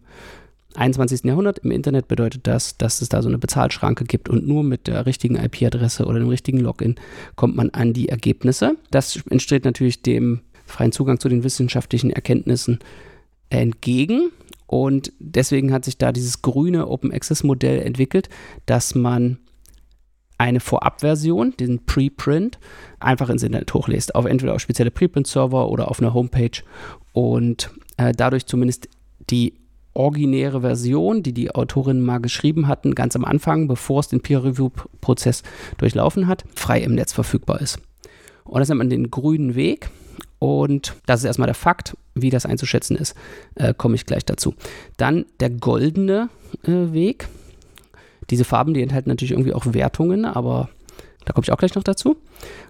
21. 0.76 1.24
Jahrhundert 1.24 1.60
im 1.60 1.72
Internet 1.72 2.08
bedeutet 2.08 2.48
das, 2.48 2.78
dass 2.78 3.02
es 3.02 3.10
da 3.10 3.22
so 3.22 3.30
eine 3.30 3.38
Bezahlschranke 3.38 4.06
gibt 4.06 4.30
und 4.30 4.48
nur 4.48 4.64
mit 4.64 4.88
der 4.88 5.06
richtigen 5.06 5.36
IP-Adresse 5.36 6.06
oder 6.06 6.20
dem 6.20 6.30
richtigen 6.30 6.60
Login 6.60 6.96
kommt 7.36 7.56
man 7.56 7.70
an 7.72 7.94
die 7.94 8.10
Ergebnisse. 8.10 8.76
Das 8.90 9.22
entsteht 9.30 9.66
natürlich 9.66 10.02
dem 10.02 10.42
freien 10.66 10.92
Zugang 10.92 11.20
zu 11.20 11.30
den 11.30 11.44
wissenschaftlichen 11.44 12.12
Erkenntnissen 12.12 12.80
entgegen. 13.50 14.32
Und 14.68 15.12
deswegen 15.20 15.74
hat 15.74 15.84
sich 15.84 15.98
da 15.98 16.12
dieses 16.12 16.42
grüne 16.42 16.88
Open 16.88 17.12
Access 17.12 17.44
Modell 17.44 17.80
entwickelt, 17.80 18.30
dass 18.66 18.96
man 18.96 19.38
eine 20.38 20.60
Vorabversion, 20.60 21.54
den 21.60 21.86
Preprint, 21.86 22.58
einfach 23.00 23.30
ins 23.30 23.44
Internet 23.44 23.74
hochlest. 23.74 24.16
Auf 24.16 24.26
entweder 24.26 24.56
auf 24.56 24.62
spezielle 24.62 24.90
Preprint-Server 24.90 25.70
oder 25.70 25.90
auf 25.90 26.00
einer 26.00 26.14
Homepage 26.14 26.64
und 27.12 27.70
äh, 27.98 28.12
dadurch 28.12 28.48
zumindest 28.48 28.90
die 29.30 29.54
originäre 29.94 30.62
Version, 30.62 31.24
die 31.24 31.34
die 31.34 31.54
Autorinnen 31.54 32.04
mal 32.04 32.20
geschrieben 32.20 32.68
hatten, 32.68 32.96
ganz 32.96 33.16
am 33.16 33.26
Anfang, 33.26 33.68
bevor 33.68 34.00
es 34.00 34.08
den 34.08 34.22
Peer-Review-Prozess 34.22 35.44
durchlaufen 35.78 36.28
hat, 36.28 36.44
frei 36.56 36.82
im 36.82 36.96
Netz 36.96 37.14
verfügbar 37.14 37.62
ist. 37.62 37.80
Und 38.44 38.60
das 38.60 38.70
nennt 38.70 38.80
man 38.80 38.90
den 38.90 39.12
grünen 39.12 39.56
Weg. 39.56 39.90
Und 40.40 40.96
das 41.06 41.20
ist 41.20 41.26
erstmal 41.26 41.48
der 41.48 41.56
Fakt, 41.56 41.96
wie 42.16 42.32
das 42.32 42.46
einzuschätzen 42.46 42.98
ist, 42.98 43.16
äh, 43.56 43.74
komme 43.76 43.96
ich 43.96 44.06
gleich 44.06 44.26
dazu. 44.26 44.56
Dann 44.98 45.26
der 45.40 45.52
goldene 45.52 46.30
äh, 46.64 46.94
Weg. 46.94 47.28
Diese 48.30 48.44
Farben, 48.44 48.74
die 48.74 48.82
enthalten 48.82 49.10
natürlich 49.10 49.32
irgendwie 49.32 49.54
auch 49.54 49.74
Wertungen, 49.74 50.26
aber 50.26 50.70
da 51.26 51.34
komme 51.34 51.44
ich 51.44 51.52
auch 51.52 51.58
gleich 51.58 51.76
noch 51.76 51.84
dazu. 51.84 52.18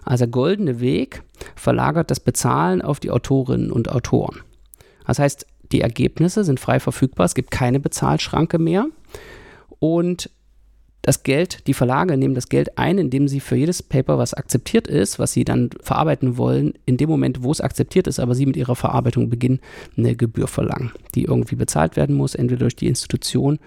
Also 0.04 0.24
der 0.24 0.32
goldene 0.32 0.80
Weg 0.80 1.22
verlagert 1.56 2.10
das 2.10 2.20
Bezahlen 2.20 2.82
auf 2.82 3.00
die 3.00 3.10
Autorinnen 3.10 3.72
und 3.72 3.90
Autoren. 3.90 4.40
Das 5.06 5.18
heißt, 5.18 5.46
die 5.72 5.80
Ergebnisse 5.80 6.44
sind 6.44 6.60
frei 6.60 6.80
verfügbar, 6.80 7.26
es 7.26 7.34
gibt 7.34 7.50
keine 7.50 7.80
Bezahlschranke 7.80 8.58
mehr 8.58 8.86
und 9.78 10.30
das 11.04 11.24
Geld, 11.24 11.66
die 11.66 11.74
Verlage 11.74 12.16
nehmen 12.16 12.36
das 12.36 12.48
Geld 12.48 12.78
ein, 12.78 12.96
indem 12.96 13.26
sie 13.26 13.40
für 13.40 13.56
jedes 13.56 13.82
Paper, 13.82 14.18
was 14.18 14.34
akzeptiert 14.34 14.86
ist, 14.86 15.18
was 15.18 15.32
sie 15.32 15.44
dann 15.44 15.70
verarbeiten 15.80 16.36
wollen, 16.38 16.74
in 16.86 16.96
dem 16.96 17.10
Moment, 17.10 17.42
wo 17.42 17.50
es 17.50 17.60
akzeptiert 17.60 18.06
ist, 18.06 18.20
aber 18.20 18.36
sie 18.36 18.46
mit 18.46 18.56
ihrer 18.56 18.76
Verarbeitung 18.76 19.28
beginnen, 19.28 19.58
eine 19.96 20.14
Gebühr 20.14 20.46
verlangen, 20.46 20.92
die 21.16 21.24
irgendwie 21.24 21.56
bezahlt 21.56 21.96
werden 21.96 22.14
muss, 22.14 22.36
entweder 22.36 22.60
durch 22.60 22.76
die 22.76 22.86
Institution 22.86 23.58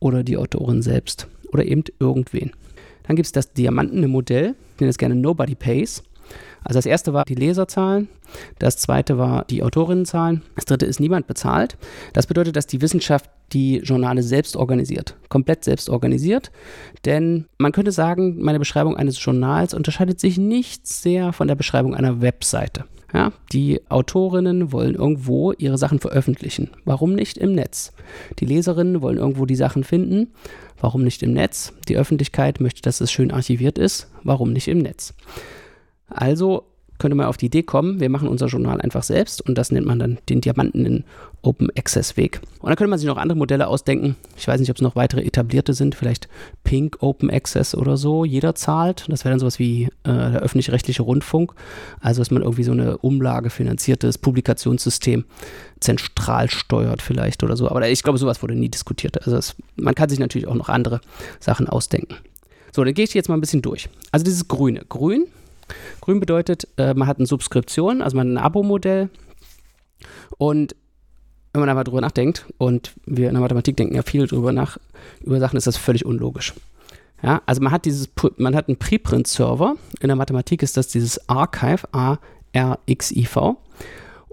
oder 0.00 0.24
die 0.24 0.36
Autorin 0.36 0.82
selbst 0.82 1.28
oder 1.52 1.64
eben 1.64 1.84
irgendwen. 2.00 2.50
Dann 3.04 3.14
gibt 3.14 3.26
es 3.26 3.32
das 3.32 3.52
diamantene 3.52 4.08
Modell, 4.08 4.56
ich 4.74 4.80
nenne 4.80 4.90
es 4.90 4.98
gerne 4.98 5.14
Nobody 5.14 5.54
Pays. 5.54 6.02
Also 6.64 6.78
das 6.78 6.86
erste 6.86 7.12
war 7.12 7.24
die 7.24 7.34
Leserzahlen, 7.34 8.08
das 8.58 8.76
zweite 8.76 9.18
war 9.18 9.44
die 9.44 9.62
Autorinnenzahlen, 9.62 10.42
das 10.54 10.64
dritte 10.64 10.86
ist 10.86 11.00
niemand 11.00 11.26
bezahlt. 11.26 11.76
Das 12.12 12.26
bedeutet, 12.26 12.56
dass 12.56 12.66
die 12.66 12.80
Wissenschaft 12.80 13.30
die 13.52 13.78
Journale 13.78 14.22
selbst 14.22 14.56
organisiert, 14.56 15.16
komplett 15.28 15.64
selbst 15.64 15.90
organisiert. 15.90 16.50
Denn 17.04 17.46
man 17.58 17.72
könnte 17.72 17.92
sagen, 17.92 18.42
meine 18.42 18.58
Beschreibung 18.58 18.96
eines 18.96 19.22
Journals 19.22 19.74
unterscheidet 19.74 20.20
sich 20.20 20.38
nicht 20.38 20.86
sehr 20.86 21.32
von 21.32 21.48
der 21.48 21.54
Beschreibung 21.54 21.94
einer 21.94 22.22
Webseite. 22.22 22.84
Ja, 23.12 23.30
die 23.52 23.82
Autorinnen 23.90 24.72
wollen 24.72 24.94
irgendwo 24.94 25.52
ihre 25.52 25.76
Sachen 25.76 25.98
veröffentlichen. 25.98 26.70
Warum 26.86 27.14
nicht 27.14 27.36
im 27.36 27.54
Netz? 27.54 27.92
Die 28.38 28.46
Leserinnen 28.46 29.02
wollen 29.02 29.18
irgendwo 29.18 29.44
die 29.44 29.54
Sachen 29.54 29.84
finden. 29.84 30.32
Warum 30.80 31.04
nicht 31.04 31.22
im 31.22 31.34
Netz? 31.34 31.74
Die 31.88 31.98
Öffentlichkeit 31.98 32.60
möchte, 32.60 32.80
dass 32.80 33.02
es 33.02 33.12
schön 33.12 33.30
archiviert 33.30 33.76
ist. 33.76 34.10
Warum 34.22 34.54
nicht 34.54 34.66
im 34.66 34.78
Netz? 34.78 35.14
Also 36.12 36.64
könnte 37.02 37.16
man 37.16 37.26
auf 37.26 37.36
die 37.36 37.46
Idee 37.46 37.64
kommen, 37.64 37.98
wir 37.98 38.08
machen 38.08 38.28
unser 38.28 38.46
Journal 38.46 38.80
einfach 38.80 39.02
selbst 39.02 39.42
und 39.42 39.58
das 39.58 39.72
nennt 39.72 39.86
man 39.86 39.98
dann 39.98 40.18
den 40.28 40.40
Diamanten 40.40 41.04
Open 41.42 41.68
Access 41.76 42.16
Weg. 42.16 42.40
Und 42.60 42.68
dann 42.68 42.76
könnte 42.76 42.90
man 42.90 42.98
sich 43.00 43.08
noch 43.08 43.16
andere 43.16 43.36
Modelle 43.36 43.66
ausdenken. 43.66 44.14
Ich 44.36 44.46
weiß 44.46 44.60
nicht, 44.60 44.70
ob 44.70 44.76
es 44.76 44.82
noch 44.82 44.94
weitere 44.94 45.22
etablierte 45.22 45.74
sind, 45.74 45.96
vielleicht 45.96 46.28
Pink 46.62 46.98
Open 47.00 47.28
Access 47.28 47.74
oder 47.74 47.96
so. 47.96 48.24
Jeder 48.24 48.54
zahlt. 48.54 49.06
Das 49.08 49.24
wäre 49.24 49.32
dann 49.32 49.40
sowas 49.40 49.58
wie 49.58 49.86
äh, 49.86 49.90
der 50.04 50.40
öffentlich-rechtliche 50.42 51.02
Rundfunk. 51.02 51.52
Also, 52.00 52.20
dass 52.20 52.30
man 52.30 52.42
irgendwie 52.42 52.62
so 52.62 52.70
eine 52.70 52.98
umlagefinanziertes 52.98 54.18
Publikationssystem 54.18 55.24
zentral 55.80 56.48
steuert 56.48 57.02
vielleicht 57.02 57.42
oder 57.42 57.56
so. 57.56 57.68
Aber 57.68 57.88
ich 57.88 58.04
glaube, 58.04 58.20
sowas 58.20 58.42
wurde 58.42 58.54
nie 58.54 58.68
diskutiert. 58.68 59.18
Also, 59.18 59.32
das, 59.32 59.56
man 59.74 59.96
kann 59.96 60.08
sich 60.08 60.20
natürlich 60.20 60.46
auch 60.46 60.54
noch 60.54 60.68
andere 60.68 61.00
Sachen 61.40 61.68
ausdenken. 61.68 62.14
So, 62.70 62.84
dann 62.84 62.94
gehe 62.94 63.04
ich 63.04 63.12
jetzt 63.14 63.28
mal 63.28 63.34
ein 63.34 63.40
bisschen 63.40 63.62
durch. 63.62 63.88
Also 64.12 64.22
dieses 64.24 64.46
Grüne. 64.46 64.84
Grün 64.88 65.26
Grün 66.00 66.20
bedeutet, 66.20 66.68
äh, 66.76 66.94
man 66.94 67.08
hat 67.08 67.18
eine 67.18 67.26
Subskription, 67.26 68.02
also 68.02 68.16
man 68.16 68.28
hat 68.28 68.34
ein 68.34 68.44
Abo-Modell. 68.44 69.08
Und 70.38 70.74
wenn 71.52 71.60
man 71.60 71.68
aber 71.68 71.84
drüber 71.84 72.00
nachdenkt, 72.00 72.46
und 72.58 72.94
wir 73.04 73.28
in 73.28 73.34
der 73.34 73.42
Mathematik 73.42 73.76
denken 73.76 73.94
ja 73.94 74.02
viel 74.02 74.26
drüber 74.26 74.52
nach, 74.52 74.78
über 75.22 75.38
Sachen 75.38 75.56
ist 75.56 75.66
das 75.66 75.76
völlig 75.76 76.06
unlogisch. 76.06 76.54
Ja, 77.22 77.42
also 77.46 77.62
man 77.62 77.72
hat 77.72 77.84
dieses, 77.84 78.08
man 78.36 78.56
hat 78.56 78.68
einen 78.68 78.78
Preprint-Server. 78.78 79.76
In 80.00 80.08
der 80.08 80.16
Mathematik 80.16 80.62
ist 80.62 80.76
das 80.76 80.88
dieses 80.88 81.28
Archive, 81.28 81.86
A-R-X-I-V. 81.92 83.56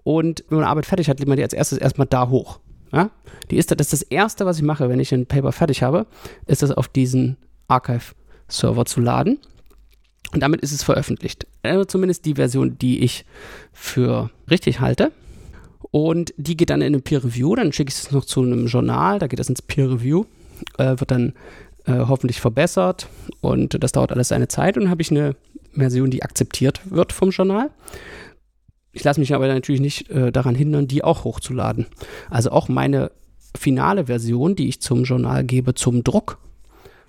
Und 0.03 0.43
wenn 0.49 0.59
man 0.59 0.67
Arbeit 0.67 0.87
fertig 0.87 1.07
hat, 1.09 1.19
lädt 1.19 1.27
man 1.27 1.37
die 1.37 1.43
als 1.43 1.53
erstes 1.53 1.77
erstmal 1.77 2.07
da 2.07 2.29
hoch. 2.29 2.59
Ja? 2.91 3.11
Die 3.51 3.57
ist, 3.57 3.69
das 3.71 3.79
ist 3.79 3.93
das 3.93 4.01
erste, 4.01 4.45
was 4.45 4.57
ich 4.57 4.63
mache, 4.63 4.89
wenn 4.89 4.99
ich 4.99 5.13
ein 5.13 5.27
Paper 5.27 5.51
fertig 5.51 5.83
habe, 5.83 6.07
ist 6.47 6.63
das 6.63 6.71
auf 6.71 6.87
diesen 6.87 7.37
Archive-Server 7.67 8.85
zu 8.85 9.01
laden. 9.01 9.39
Und 10.31 10.41
damit 10.41 10.61
ist 10.61 10.71
es 10.71 10.83
veröffentlicht. 10.83 11.47
Also 11.63 11.85
zumindest 11.85 12.25
die 12.25 12.35
Version, 12.35 12.77
die 12.77 12.99
ich 12.99 13.25
für 13.71 14.29
richtig 14.49 14.79
halte. 14.79 15.11
Und 15.91 16.33
die 16.37 16.55
geht 16.55 16.69
dann 16.69 16.81
in 16.81 16.93
eine 16.93 17.01
Peer 17.01 17.23
Review. 17.23 17.55
Dann 17.55 17.73
schicke 17.73 17.89
ich 17.89 17.95
es 17.95 18.11
noch 18.11 18.25
zu 18.25 18.41
einem 18.41 18.67
Journal. 18.67 19.19
Da 19.19 19.27
geht 19.27 19.39
das 19.39 19.49
ins 19.49 19.61
Peer 19.61 19.89
Review. 19.89 20.25
Äh, 20.77 20.99
wird 20.99 21.11
dann 21.11 21.33
äh, 21.85 21.93
hoffentlich 22.07 22.39
verbessert. 22.39 23.07
Und 23.41 23.81
das 23.83 23.91
dauert 23.91 24.11
alles 24.11 24.27
seine 24.27 24.47
Zeit. 24.47 24.77
Und 24.77 24.83
dann 24.83 24.91
habe 24.91 25.01
ich 25.01 25.09
eine 25.09 25.35
Version, 25.73 26.11
die 26.11 26.23
akzeptiert 26.23 26.81
wird 26.85 27.11
vom 27.11 27.31
Journal. 27.31 27.71
Ich 28.91 29.03
lasse 29.03 29.19
mich 29.19 29.33
aber 29.33 29.47
natürlich 29.47 29.81
nicht 29.81 30.09
äh, 30.09 30.31
daran 30.31 30.55
hindern, 30.55 30.87
die 30.87 31.03
auch 31.03 31.23
hochzuladen. 31.23 31.87
Also 32.29 32.51
auch 32.51 32.69
meine 32.69 33.11
finale 33.57 34.05
Version, 34.05 34.55
die 34.55 34.67
ich 34.67 34.81
zum 34.81 35.03
Journal 35.03 35.43
gebe, 35.43 35.73
zum 35.73 36.03
Druck, 36.03 36.37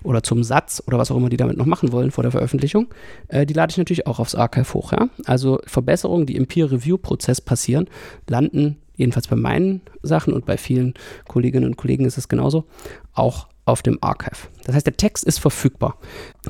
oder 0.03 0.23
zum 0.23 0.43
Satz 0.43 0.81
oder 0.87 0.97
was 0.97 1.11
auch 1.11 1.17
immer 1.17 1.29
die 1.29 1.37
damit 1.37 1.57
noch 1.57 1.65
machen 1.65 1.91
wollen 1.91 2.11
vor 2.11 2.23
der 2.23 2.31
Veröffentlichung, 2.31 2.87
äh, 3.27 3.45
die 3.45 3.53
lade 3.53 3.71
ich 3.71 3.77
natürlich 3.77 4.07
auch 4.07 4.19
aufs 4.19 4.35
Archive 4.35 4.73
hoch. 4.73 4.91
Ja? 4.91 5.09
Also 5.25 5.59
Verbesserungen, 5.65 6.25
die 6.25 6.35
im 6.35 6.47
Peer-Review-Prozess 6.47 7.41
passieren, 7.41 7.87
landen 8.29 8.77
jedenfalls 8.95 9.27
bei 9.27 9.35
meinen 9.35 9.81
Sachen 10.03 10.33
und 10.33 10.45
bei 10.45 10.57
vielen 10.57 10.93
Kolleginnen 11.27 11.65
und 11.65 11.77
Kollegen 11.77 12.05
ist 12.05 12.17
es 12.17 12.27
genauso, 12.27 12.65
auch 13.13 13.47
auf 13.65 13.81
dem 13.81 13.99
Archive. 14.01 14.47
Das 14.65 14.75
heißt, 14.75 14.85
der 14.85 14.97
Text 14.97 15.23
ist 15.23 15.39
verfügbar. 15.39 15.97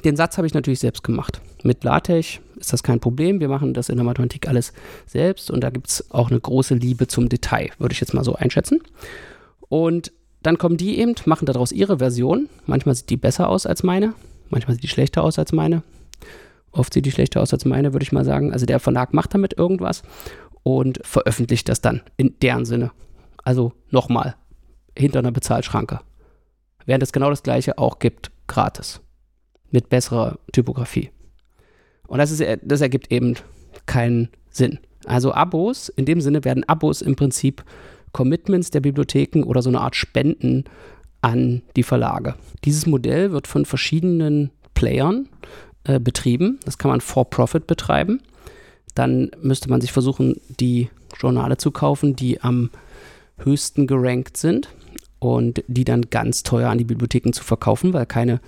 Den 0.03 0.15
Satz 0.15 0.38
habe 0.38 0.48
ich 0.48 0.53
natürlich 0.53 0.79
selbst 0.79 1.03
gemacht. 1.03 1.41
Mit 1.63 1.84
LaTeX 1.84 2.39
ist 2.58 2.74
das 2.74 2.84
kein 2.84 3.00
Problem. 3.00 3.39
Wir 3.39 3.50
machen 3.50 3.74
das 3.74 3.89
in 3.89 3.98
der 3.98 4.05
Mathematik 4.05 4.48
alles 4.48 4.74
selbst 5.05 5.51
und 5.51 5.62
da 5.62 5.70
gibt 5.70 5.88
es 5.88 6.12
auch 6.12 6.29
eine 6.29 6.39
große 6.39 6.74
Liebe 6.75 7.08
zum 7.08 7.29
Detail, 7.29 7.70
würde 7.79 7.93
ich 7.93 8.00
jetzt 8.00 8.13
mal 8.13 8.24
so 8.24 8.36
einschätzen. 8.36 8.81
Und 9.67 10.12
dann 10.44 10.58
kommen 10.58 10.78
die 10.78 11.00
eben, 11.00 11.16
machen 11.26 11.46
daraus 11.46 11.72
ihre 11.72 12.00
Version. 12.00 12.50
Manchmal 12.66 12.96
sieht 12.96 13.10
die 13.10 13.18
besser 13.18 13.50
aus 13.50 13.66
als 13.66 13.84
meine, 13.84 14.14
manchmal 14.50 14.76
sieht 14.76 14.84
die 14.84 14.88
schlechter 14.88 15.24
aus 15.24 15.38
als 15.38 15.52
meine. 15.52 15.84
Oft 16.72 16.94
sieht 16.94 17.06
die 17.06 17.12
schlechter 17.12 17.42
aus 17.42 17.54
als 17.54 17.66
meine, 17.66 17.94
würde 17.94 18.04
ich 18.04 18.12
mal 18.12 18.26
sagen. 18.26 18.54
Also 18.54 18.66
der 18.66 18.80
Verlag 18.80 19.14
macht 19.14 19.34
damit 19.34 19.58
irgendwas 19.58 20.04
und 20.64 21.00
veröffentlicht 21.04 21.68
das 21.70 21.82
dann 21.82 22.02
in 22.18 22.38
deren 22.42 22.66
Sinne. 22.66 22.92
Also 23.44 23.74
nochmal, 23.90 24.36
hinter 24.98 25.20
einer 25.20 25.32
Bezahlschranke. 25.32 26.00
Während 26.86 27.04
es 27.04 27.12
genau 27.12 27.30
das 27.30 27.44
gleiche 27.44 27.78
auch 27.78 28.00
gibt, 28.00 28.32
gratis. 28.48 29.02
Mit 29.70 29.90
besserer 29.90 30.40
Typografie. 30.52 31.12
Und 32.08 32.20
das, 32.20 32.32
ist, 32.32 32.44
das 32.62 32.82
ergibt 32.82 33.12
eben 33.12 33.36
keinen 33.86 34.30
Sinn. 34.50 34.80
Also 35.06 35.34
Abos, 35.34 35.90
in 35.90 36.06
dem 36.06 36.22
Sinne 36.22 36.44
werden 36.44 36.68
Abos 36.68 37.02
im 37.02 37.16
Prinzip 37.16 37.64
Commitments 38.12 38.72
der 38.72 38.82
Bibliotheken 38.82 39.44
oder 39.44 39.62
so 39.62 39.70
eine 39.70 39.82
Art 39.82 39.96
Spenden 39.96 40.65
an 41.22 41.62
die 41.75 41.84
Verlage. 41.84 42.36
Dieses 42.65 42.86
Modell 42.86 43.32
wird 43.32 43.48
von 43.48 43.65
verschiedenen 43.65 44.51
Playern 44.74 45.30
äh, 45.84 46.00
betrieben. 46.00 46.60
Das 46.65 46.77
kann 46.77 46.91
man 46.91 47.01
for 47.01 47.30
Profit 47.30 47.68
betreiben. 47.68 48.22
Dann 48.96 49.32
müsste 49.41 49.70
man 49.70 49.82
sich 49.82 49.91
versuchen, 49.91 50.41
die 50.60 50.89
Journale 51.20 51.58
zu 51.58 51.72
kaufen, 51.72 52.15
die 52.15 52.41
am 52.41 52.72
höchsten 53.38 53.88
gerankt 53.88 54.38
sind 54.38 54.70
und 55.20 55.63
die 55.68 55.86
dann 55.86 56.10
ganz 56.10 56.44
teuer 56.44 56.70
an 56.70 56.77
die 56.77 56.84
Bibliotheken 56.84 57.32
zu 57.32 57.44
verkaufen, 57.44 57.94
weil 57.94 58.06
keine 58.06 58.41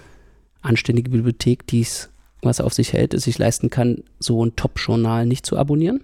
anständige 0.61 1.11
Bibliothek 1.11 1.67
dies, 1.67 2.09
was 2.45 2.61
auf 2.61 2.73
sich 2.73 2.93
hält, 2.93 3.13
es 3.13 3.23
sich 3.23 3.37
leisten 3.37 3.69
kann, 3.69 4.03
so 4.19 4.43
ein 4.45 4.55
Top-Journal 4.55 5.25
nicht 5.25 5.45
zu 5.45 5.57
abonnieren. 5.57 6.01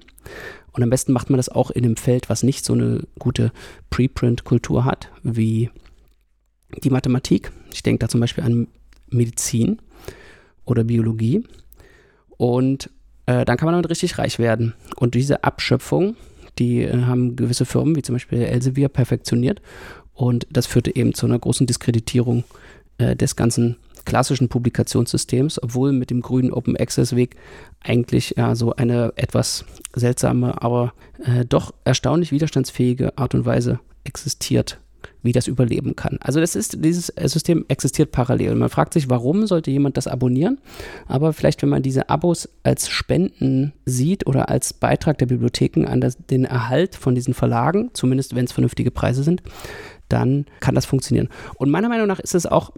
Und 0.71 0.83
am 0.83 0.89
besten 0.89 1.13
macht 1.13 1.29
man 1.29 1.37
das 1.37 1.49
auch 1.49 1.71
in 1.71 1.83
einem 1.83 1.97
Feld, 1.97 2.29
was 2.29 2.43
nicht 2.43 2.63
so 2.63 2.73
eine 2.73 3.03
gute 3.17 3.51
Preprint-Kultur 3.89 4.85
hat, 4.85 5.09
wie 5.23 5.69
die 6.83 6.89
Mathematik. 6.89 7.51
Ich 7.73 7.83
denke 7.83 7.99
da 7.99 8.09
zum 8.09 8.21
Beispiel 8.21 8.43
an 8.43 8.67
Medizin 9.09 9.79
oder 10.65 10.83
Biologie. 10.83 11.43
Und 12.37 12.89
äh, 13.25 13.45
dann 13.45 13.57
kann 13.57 13.65
man 13.65 13.73
damit 13.73 13.89
richtig 13.89 14.17
reich 14.17 14.39
werden. 14.39 14.73
Und 14.95 15.15
diese 15.15 15.43
Abschöpfung, 15.43 16.15
die 16.59 16.83
äh, 16.83 17.03
haben 17.03 17.35
gewisse 17.35 17.65
Firmen, 17.65 17.95
wie 17.95 18.01
zum 18.01 18.15
Beispiel 18.15 18.41
Elsevier, 18.41 18.89
perfektioniert. 18.89 19.61
Und 20.13 20.47
das 20.51 20.67
führte 20.67 20.95
eben 20.95 21.13
zu 21.13 21.25
einer 21.25 21.39
großen 21.39 21.67
Diskreditierung 21.67 22.43
äh, 22.97 23.15
des 23.15 23.35
ganzen 23.35 23.77
klassischen 24.09 24.49
Publikationssystems, 24.49 25.61
obwohl 25.61 25.91
mit 25.91 26.09
dem 26.09 26.21
grünen 26.21 26.51
Open 26.51 26.75
Access 26.75 27.15
Weg 27.15 27.35
eigentlich 27.79 28.33
ja 28.37 28.55
so 28.55 28.75
eine 28.75 29.13
etwas 29.17 29.65
seltsame, 29.93 30.61
aber 30.63 30.93
äh, 31.23 31.45
doch 31.45 31.73
erstaunlich 31.85 32.31
widerstandsfähige 32.31 33.17
Art 33.19 33.35
und 33.35 33.45
Weise 33.45 33.79
existiert 34.03 34.79
wie 35.21 35.31
das 35.31 35.47
überleben 35.47 35.95
kann. 35.95 36.17
Also 36.21 36.39
das 36.39 36.55
ist, 36.55 36.83
dieses 36.83 37.07
System 37.07 37.65
existiert 37.67 38.11
parallel. 38.11 38.55
Man 38.55 38.69
fragt 38.69 38.93
sich, 38.93 39.09
warum 39.09 39.47
sollte 39.47 39.71
jemand 39.71 39.97
das 39.97 40.07
abonnieren? 40.07 40.59
Aber 41.07 41.33
vielleicht, 41.33 41.61
wenn 41.61 41.69
man 41.69 41.83
diese 41.83 42.09
Abos 42.09 42.49
als 42.63 42.89
Spenden 42.89 43.73
sieht 43.85 44.27
oder 44.27 44.49
als 44.49 44.73
Beitrag 44.73 45.17
der 45.17 45.25
Bibliotheken 45.25 45.85
an 45.85 46.01
das, 46.01 46.17
den 46.17 46.45
Erhalt 46.45 46.95
von 46.95 47.15
diesen 47.15 47.33
Verlagen, 47.33 47.91
zumindest 47.93 48.35
wenn 48.35 48.45
es 48.45 48.51
vernünftige 48.51 48.91
Preise 48.91 49.23
sind, 49.23 49.41
dann 50.07 50.45
kann 50.59 50.75
das 50.75 50.85
funktionieren. 50.85 51.29
Und 51.55 51.69
meiner 51.69 51.89
Meinung 51.89 52.07
nach 52.07 52.19
ist 52.19 52.35
es 52.35 52.45
auch, 52.45 52.71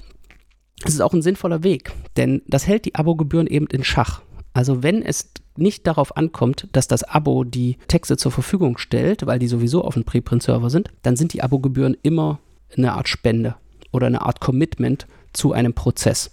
es 0.86 0.94
ist 0.94 1.02
auch 1.02 1.14
ein 1.14 1.22
sinnvoller 1.22 1.64
Weg, 1.64 1.92
denn 2.18 2.42
das 2.48 2.68
hält 2.68 2.86
die 2.86 2.96
Abogebühren 2.96 3.48
eben 3.48 3.68
in 3.68 3.84
Schach. 3.84 4.22
Also 4.54 4.84
wenn 4.84 5.02
es 5.02 5.32
nicht 5.56 5.88
darauf 5.88 6.18
ankommt, 6.18 6.68
dass 6.72 6.88
das 6.88 7.04
Abo 7.04 7.44
die 7.44 7.78
Texte 7.88 8.18
zur 8.18 8.32
Verfügung 8.32 8.78
stellt, 8.78 9.26
weil 9.26 9.40
die 9.40 9.48
sowieso 9.48 9.84
auf 9.84 9.94
dem 9.94 10.04
Preprint-Server 10.04 10.70
sind, 10.70 10.90
dann 11.04 11.16
sind 11.16 11.34
die 11.34 11.42
Abogebühren 11.42 11.96
immer 12.02 12.40
eine 12.76 12.94
Art 12.94 13.08
Spende 13.08 13.56
oder 13.92 14.08
eine 14.08 14.22
Art 14.22 14.40
Commitment 14.40 15.08
zu 15.34 15.54
einem 15.54 15.74
Prozess. 15.74 16.32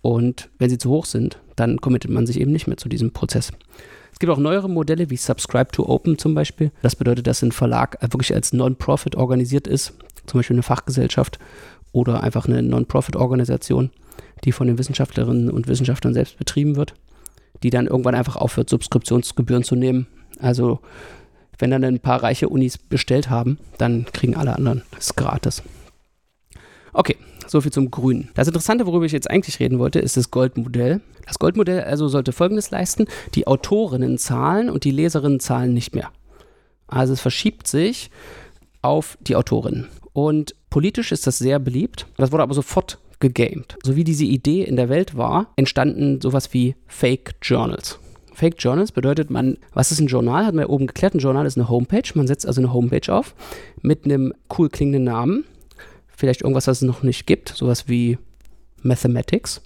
Und 0.00 0.50
wenn 0.58 0.70
sie 0.70 0.78
zu 0.78 0.90
hoch 0.90 1.06
sind, 1.06 1.38
dann 1.56 1.80
committet 1.80 2.10
man 2.10 2.26
sich 2.26 2.40
eben 2.40 2.52
nicht 2.52 2.66
mehr 2.66 2.76
zu 2.76 2.88
diesem 2.88 3.12
Prozess. 3.12 3.52
Es 4.12 4.18
gibt 4.18 4.32
auch 4.32 4.38
neuere 4.38 4.68
Modelle 4.68 5.10
wie 5.10 5.16
Subscribe 5.16 5.70
to 5.72 5.88
Open 5.88 6.18
zum 6.18 6.34
Beispiel. 6.34 6.70
Das 6.82 6.96
bedeutet, 6.96 7.26
dass 7.26 7.42
ein 7.42 7.52
Verlag 7.52 7.98
wirklich 8.00 8.34
als 8.34 8.52
Non-Profit 8.52 9.16
organisiert 9.16 9.66
ist, 9.66 9.94
zum 10.26 10.38
Beispiel 10.38 10.56
eine 10.56 10.62
Fachgesellschaft 10.62 11.38
oder 11.92 12.22
einfach 12.22 12.46
eine 12.46 12.62
Non-Profit-Organisation, 12.62 13.90
die 14.44 14.52
von 14.52 14.66
den 14.66 14.78
Wissenschaftlerinnen 14.78 15.50
und 15.50 15.68
Wissenschaftlern 15.68 16.14
selbst 16.14 16.38
betrieben 16.38 16.76
wird 16.76 16.94
die 17.62 17.70
dann 17.70 17.86
irgendwann 17.86 18.14
einfach 18.14 18.36
aufhört, 18.36 18.70
Subskriptionsgebühren 18.70 19.64
zu 19.64 19.76
nehmen. 19.76 20.06
Also 20.38 20.80
wenn 21.58 21.70
dann 21.70 21.84
ein 21.84 22.00
paar 22.00 22.22
reiche 22.22 22.48
Unis 22.48 22.78
bestellt 22.78 23.30
haben, 23.30 23.58
dann 23.78 24.06
kriegen 24.12 24.36
alle 24.36 24.56
anderen 24.56 24.82
es 24.98 25.14
gratis. 25.14 25.62
Okay, 26.92 27.16
soviel 27.46 27.72
zum 27.72 27.90
Grünen. 27.90 28.30
Das 28.34 28.48
Interessante, 28.48 28.86
worüber 28.86 29.06
ich 29.06 29.12
jetzt 29.12 29.30
eigentlich 29.30 29.60
reden 29.60 29.78
wollte, 29.78 29.98
ist 29.98 30.16
das 30.16 30.30
Goldmodell. 30.30 31.00
Das 31.26 31.38
Goldmodell 31.38 31.84
also 31.84 32.08
sollte 32.08 32.32
Folgendes 32.32 32.70
leisten. 32.70 33.06
Die 33.34 33.46
Autorinnen 33.46 34.18
zahlen 34.18 34.68
und 34.68 34.84
die 34.84 34.90
Leserinnen 34.90 35.40
zahlen 35.40 35.72
nicht 35.72 35.94
mehr. 35.94 36.10
Also 36.88 37.12
es 37.12 37.20
verschiebt 37.20 37.66
sich 37.66 38.10
auf 38.82 39.16
die 39.20 39.36
Autorinnen. 39.36 39.88
Und 40.12 40.54
politisch 40.72 41.12
ist 41.12 41.26
das 41.26 41.38
sehr 41.38 41.58
beliebt. 41.58 42.06
Das 42.16 42.32
wurde 42.32 42.42
aber 42.42 42.54
sofort 42.54 42.98
gegamed. 43.20 43.76
So 43.84 43.94
wie 43.94 44.04
diese 44.04 44.24
Idee 44.24 44.62
in 44.62 44.76
der 44.76 44.88
Welt 44.88 45.18
war, 45.18 45.52
entstanden 45.56 46.22
sowas 46.22 46.54
wie 46.54 46.76
Fake 46.86 47.34
Journals. 47.42 47.98
Fake 48.32 48.56
Journals 48.58 48.90
bedeutet 48.90 49.28
man, 49.28 49.58
was 49.74 49.92
ist 49.92 50.00
ein 50.00 50.06
Journal? 50.06 50.46
Hat 50.46 50.54
man 50.54 50.64
ja 50.64 50.70
oben 50.70 50.86
geklärt, 50.86 51.14
ein 51.14 51.18
Journal 51.18 51.44
ist 51.44 51.58
eine 51.58 51.68
Homepage. 51.68 52.10
Man 52.14 52.26
setzt 52.26 52.46
also 52.46 52.62
eine 52.62 52.72
Homepage 52.72 53.12
auf 53.12 53.34
mit 53.82 54.06
einem 54.06 54.32
cool 54.56 54.70
klingenden 54.70 55.04
Namen. 55.04 55.44
Vielleicht 56.08 56.40
irgendwas, 56.40 56.66
was 56.66 56.78
es 56.78 56.88
noch 56.88 57.02
nicht 57.02 57.26
gibt, 57.26 57.50
sowas 57.50 57.86
wie 57.88 58.16
Mathematics 58.80 59.60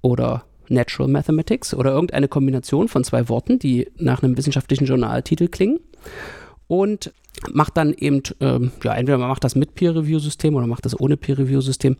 oder 0.00 0.46
Natural 0.70 1.10
Mathematics 1.10 1.74
oder 1.74 1.90
irgendeine 1.90 2.28
Kombination 2.28 2.88
von 2.88 3.04
zwei 3.04 3.28
Worten, 3.28 3.58
die 3.58 3.90
nach 3.98 4.22
einem 4.22 4.38
wissenschaftlichen 4.38 4.86
Journaltitel 4.86 5.48
klingen. 5.48 5.80
Und 6.66 7.12
macht 7.52 7.76
dann 7.76 7.92
eben, 7.92 8.22
ähm, 8.40 8.72
ja, 8.82 8.94
entweder 8.94 9.18
man 9.18 9.28
macht 9.28 9.44
das 9.44 9.54
mit 9.54 9.74
Peer-Review-System 9.74 10.54
oder 10.54 10.66
macht 10.66 10.84
das 10.84 10.98
ohne 10.98 11.16
Peer-Review-System 11.16 11.96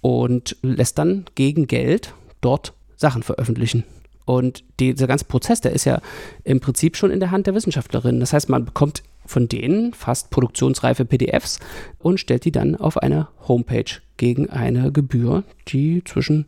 und 0.00 0.56
lässt 0.62 0.98
dann 0.98 1.24
gegen 1.34 1.66
Geld 1.66 2.14
dort 2.40 2.72
Sachen 2.96 3.22
veröffentlichen. 3.22 3.84
Und 4.24 4.62
die, 4.78 4.92
dieser 4.92 5.06
ganze 5.06 5.24
Prozess, 5.24 5.62
der 5.62 5.72
ist 5.72 5.86
ja 5.86 6.02
im 6.44 6.60
Prinzip 6.60 6.96
schon 6.96 7.10
in 7.10 7.18
der 7.18 7.30
Hand 7.30 7.46
der 7.46 7.54
Wissenschaftlerinnen. 7.54 8.20
Das 8.20 8.34
heißt, 8.34 8.50
man 8.50 8.66
bekommt 8.66 9.02
von 9.24 9.48
denen 9.48 9.94
fast 9.94 10.30
produktionsreife 10.30 11.04
PDFs 11.04 11.60
und 11.98 12.20
stellt 12.20 12.44
die 12.44 12.52
dann 12.52 12.76
auf 12.76 12.98
eine 12.98 13.28
Homepage 13.46 13.90
gegen 14.16 14.50
eine 14.50 14.92
Gebühr, 14.92 15.44
die 15.68 16.02
zwischen, 16.04 16.46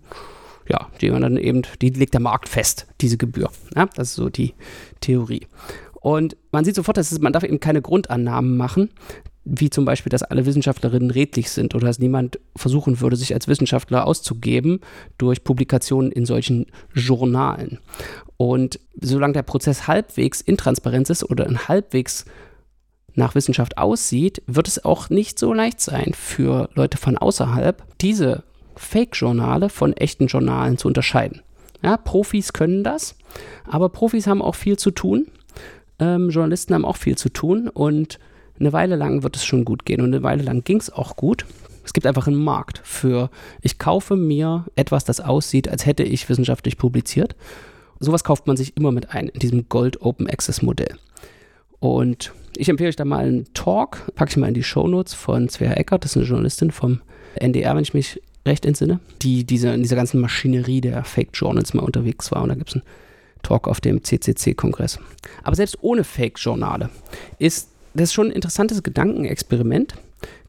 ja, 0.68 0.88
die 1.00 1.10
man 1.10 1.22
dann 1.22 1.36
eben, 1.36 1.62
die 1.80 1.90
legt 1.90 2.12
der 2.12 2.20
Markt 2.20 2.48
fest, 2.48 2.86
diese 3.00 3.16
Gebühr. 3.16 3.50
Ja, 3.74 3.86
das 3.94 4.08
ist 4.08 4.14
so 4.16 4.28
die 4.28 4.54
Theorie. 5.00 5.46
Und 6.00 6.36
man 6.50 6.64
sieht 6.64 6.74
sofort, 6.74 6.96
dass 6.96 7.12
es, 7.12 7.20
man 7.20 7.32
darf 7.32 7.44
eben 7.44 7.60
keine 7.60 7.82
Grundannahmen 7.82 8.56
machen, 8.56 8.90
wie 9.44 9.70
zum 9.70 9.84
Beispiel, 9.84 10.10
dass 10.10 10.22
alle 10.22 10.46
Wissenschaftlerinnen 10.46 11.10
redlich 11.10 11.50
sind 11.50 11.74
oder 11.74 11.86
dass 11.86 11.98
niemand 11.98 12.38
versuchen 12.56 13.00
würde, 13.00 13.16
sich 13.16 13.34
als 13.34 13.48
Wissenschaftler 13.48 14.06
auszugeben 14.06 14.80
durch 15.18 15.44
Publikationen 15.44 16.12
in 16.12 16.26
solchen 16.26 16.66
Journalen. 16.94 17.78
Und 18.36 18.80
solange 19.00 19.34
der 19.34 19.42
Prozess 19.42 19.86
halbwegs 19.86 20.40
intransparent 20.40 21.10
ist 21.10 21.28
oder 21.28 21.46
halbwegs 21.68 22.24
nach 23.14 23.34
Wissenschaft 23.34 23.76
aussieht, 23.76 24.42
wird 24.46 24.68
es 24.68 24.84
auch 24.84 25.10
nicht 25.10 25.38
so 25.38 25.52
leicht 25.52 25.80
sein 25.80 26.12
für 26.14 26.68
Leute 26.74 26.96
von 26.96 27.18
außerhalb, 27.18 27.82
diese 28.00 28.44
Fake-Journale 28.76 29.68
von 29.68 29.92
echten 29.94 30.26
Journalen 30.26 30.78
zu 30.78 30.88
unterscheiden. 30.88 31.42
Ja, 31.82 31.96
Profis 31.96 32.52
können 32.52 32.84
das, 32.84 33.16
aber 33.66 33.88
Profis 33.88 34.26
haben 34.26 34.42
auch 34.42 34.54
viel 34.54 34.78
zu 34.78 34.90
tun 34.90 35.26
ähm, 36.00 36.30
Journalisten 36.30 36.74
haben 36.74 36.84
auch 36.84 36.96
viel 36.96 37.16
zu 37.16 37.28
tun 37.28 37.68
und 37.68 38.18
eine 38.58 38.72
Weile 38.72 38.96
lang 38.96 39.22
wird 39.22 39.36
es 39.36 39.44
schon 39.44 39.64
gut 39.64 39.84
gehen 39.84 40.00
und 40.00 40.08
eine 40.08 40.22
Weile 40.22 40.42
lang 40.42 40.64
ging 40.64 40.78
es 40.78 40.90
auch 40.90 41.16
gut. 41.16 41.46
Es 41.84 41.92
gibt 41.92 42.06
einfach 42.06 42.26
einen 42.26 42.42
Markt 42.42 42.80
für, 42.84 43.30
ich 43.62 43.78
kaufe 43.78 44.16
mir 44.16 44.66
etwas, 44.76 45.04
das 45.04 45.20
aussieht, 45.20 45.68
als 45.68 45.86
hätte 45.86 46.02
ich 46.02 46.28
wissenschaftlich 46.28 46.76
publiziert. 46.76 47.36
Sowas 47.98 48.24
kauft 48.24 48.46
man 48.46 48.56
sich 48.56 48.76
immer 48.76 48.92
mit 48.92 49.14
ein 49.14 49.28
in 49.28 49.40
diesem 49.40 49.68
Gold 49.68 50.00
Open 50.02 50.28
Access 50.28 50.62
Modell. 50.62 50.96
Und 51.78 52.32
ich 52.56 52.68
empfehle 52.68 52.88
euch 52.88 52.96
da 52.96 53.04
mal 53.04 53.24
einen 53.24 53.52
Talk, 53.54 54.14
packe 54.14 54.30
ich 54.30 54.36
mal 54.36 54.48
in 54.48 54.54
die 54.54 54.62
Show 54.62 54.86
Notes 54.86 55.14
von 55.14 55.48
Svea 55.48 55.72
Eckert, 55.72 56.04
das 56.04 56.12
ist 56.12 56.18
eine 56.18 56.26
Journalistin 56.26 56.70
vom 56.70 57.00
NDR, 57.34 57.74
wenn 57.74 57.82
ich 57.82 57.94
mich 57.94 58.20
recht 58.46 58.66
entsinne, 58.66 59.00
die 59.22 59.44
diese, 59.44 59.68
in 59.70 59.82
dieser 59.82 59.96
ganzen 59.96 60.20
Maschinerie 60.20 60.80
der 60.80 61.04
Fake 61.04 61.30
Journals 61.32 61.74
mal 61.74 61.82
unterwegs 61.82 62.30
war. 62.32 62.42
Und 62.42 62.50
da 62.50 62.54
gibt 62.54 62.70
es 62.70 62.76
einen 62.76 62.84
Talk 63.42 63.68
auf 63.68 63.80
dem 63.80 64.02
CCC-Kongress. 64.02 64.98
Aber 65.42 65.56
selbst 65.56 65.78
ohne 65.80 66.04
Fake-Journale 66.04 66.90
ist 67.38 67.68
das 67.94 68.12
schon 68.12 68.28
ein 68.28 68.32
interessantes 68.32 68.82
Gedankenexperiment. 68.82 69.94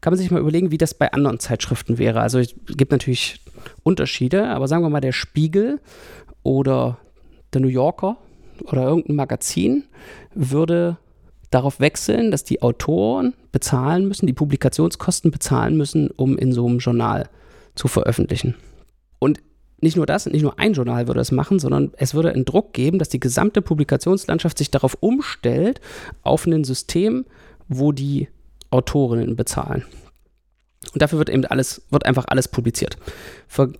Kann 0.00 0.12
man 0.12 0.18
sich 0.18 0.30
mal 0.30 0.40
überlegen, 0.40 0.70
wie 0.70 0.78
das 0.78 0.94
bei 0.94 1.12
anderen 1.12 1.40
Zeitschriften 1.40 1.98
wäre. 1.98 2.20
Also 2.20 2.38
es 2.38 2.54
gibt 2.66 2.92
natürlich 2.92 3.40
Unterschiede, 3.82 4.48
aber 4.48 4.68
sagen 4.68 4.84
wir 4.84 4.90
mal, 4.90 5.00
der 5.00 5.12
Spiegel 5.12 5.80
oder 6.42 6.98
der 7.52 7.60
New 7.60 7.68
Yorker 7.68 8.16
oder 8.64 8.84
irgendein 8.84 9.16
Magazin 9.16 9.84
würde 10.34 10.98
darauf 11.50 11.80
wechseln, 11.80 12.30
dass 12.30 12.44
die 12.44 12.62
Autoren 12.62 13.34
bezahlen 13.50 14.08
müssen, 14.08 14.26
die 14.26 14.32
Publikationskosten 14.32 15.30
bezahlen 15.30 15.76
müssen, 15.76 16.10
um 16.10 16.38
in 16.38 16.52
so 16.52 16.66
einem 16.66 16.78
Journal 16.78 17.28
zu 17.74 17.88
veröffentlichen. 17.88 18.54
Und 19.18 19.40
nicht 19.82 19.96
nur 19.96 20.06
das, 20.06 20.26
nicht 20.26 20.42
nur 20.42 20.58
ein 20.58 20.72
Journal 20.72 21.08
würde 21.08 21.20
es 21.20 21.32
machen, 21.32 21.58
sondern 21.58 21.92
es 21.96 22.14
würde 22.14 22.30
einen 22.30 22.44
Druck 22.44 22.72
geben, 22.72 22.98
dass 22.98 23.08
die 23.08 23.20
gesamte 23.20 23.62
Publikationslandschaft 23.62 24.58
sich 24.58 24.70
darauf 24.70 24.96
umstellt, 25.00 25.80
auf 26.22 26.46
ein 26.46 26.64
System, 26.64 27.26
wo 27.68 27.92
die 27.92 28.28
Autorinnen 28.70 29.36
bezahlen. 29.36 29.84
Und 30.92 31.00
dafür 31.00 31.18
wird 31.18 31.30
eben 31.30 31.44
alles, 31.46 31.82
wird 31.90 32.06
einfach 32.06 32.24
alles 32.28 32.48
publiziert. 32.48 32.96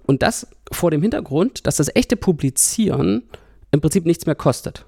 Und 0.06 0.22
das 0.22 0.46
vor 0.70 0.90
dem 0.90 1.02
Hintergrund, 1.02 1.66
dass 1.66 1.76
das 1.76 1.94
echte 1.94 2.16
Publizieren 2.16 3.24
im 3.70 3.80
Prinzip 3.80 4.04
nichts 4.06 4.26
mehr 4.26 4.34
kostet. 4.34 4.84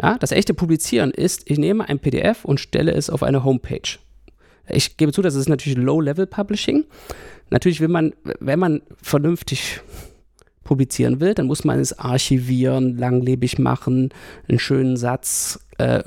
Ja, 0.00 0.16
das 0.18 0.32
echte 0.32 0.54
Publizieren 0.54 1.10
ist, 1.10 1.50
ich 1.50 1.58
nehme 1.58 1.88
ein 1.88 1.98
PDF 1.98 2.44
und 2.44 2.60
stelle 2.60 2.92
es 2.92 3.10
auf 3.10 3.22
eine 3.22 3.44
Homepage. 3.44 3.98
Ich 4.68 4.96
gebe 4.96 5.12
zu, 5.12 5.22
das 5.22 5.34
ist 5.34 5.48
natürlich 5.48 5.78
Low-Level-Publishing. 5.78 6.84
Natürlich 7.52 7.80
will 7.80 7.88
man, 7.88 8.14
wenn 8.40 8.58
man 8.58 8.80
vernünftig 9.02 9.80
publizieren 10.64 11.20
will, 11.20 11.34
dann 11.34 11.46
muss 11.46 11.64
man 11.64 11.78
es 11.78 11.98
archivieren, 11.98 12.96
langlebig 12.96 13.58
machen, 13.58 14.08
einen 14.48 14.58
schönen 14.58 14.96
Satz 14.96 15.60
äh, 15.76 16.02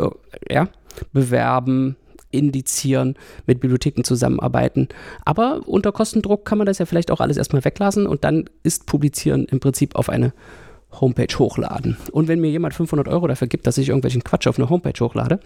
ja, 0.50 0.70
bewerben, 1.14 1.98
indizieren, 2.32 3.16
mit 3.46 3.60
Bibliotheken 3.60 4.04
zusammenarbeiten. 4.04 4.90
Aber 5.24 5.62
unter 5.68 5.92
Kostendruck 5.92 6.46
kann 6.46 6.58
man 6.58 6.66
das 6.66 6.80
ja 6.80 6.88
vielleicht 6.88 7.12
auch 7.12 7.22
alles 7.22 7.38
erstmal 7.38 7.64
weglassen 7.64 8.08
und 8.08 8.24
dann 8.24 8.50
ist 8.64 8.88
Publizieren 8.88 9.46
im 9.46 9.60
Prinzip 9.60 9.96
auf 9.96 10.10
eine 10.10 10.34
Homepage 11.00 11.38
hochladen. 11.38 11.96
Und 12.12 12.28
wenn 12.28 12.42
mir 12.42 12.50
jemand 12.50 12.74
500 12.74 13.08
Euro 13.08 13.28
dafür 13.28 13.48
gibt, 13.48 13.68
dass 13.68 13.78
ich 13.78 13.90
irgendwelchen 13.90 14.24
Quatsch 14.24 14.48
auf 14.48 14.58
eine 14.58 14.70
Homepage 14.70 15.00
hochlade, 15.00 15.40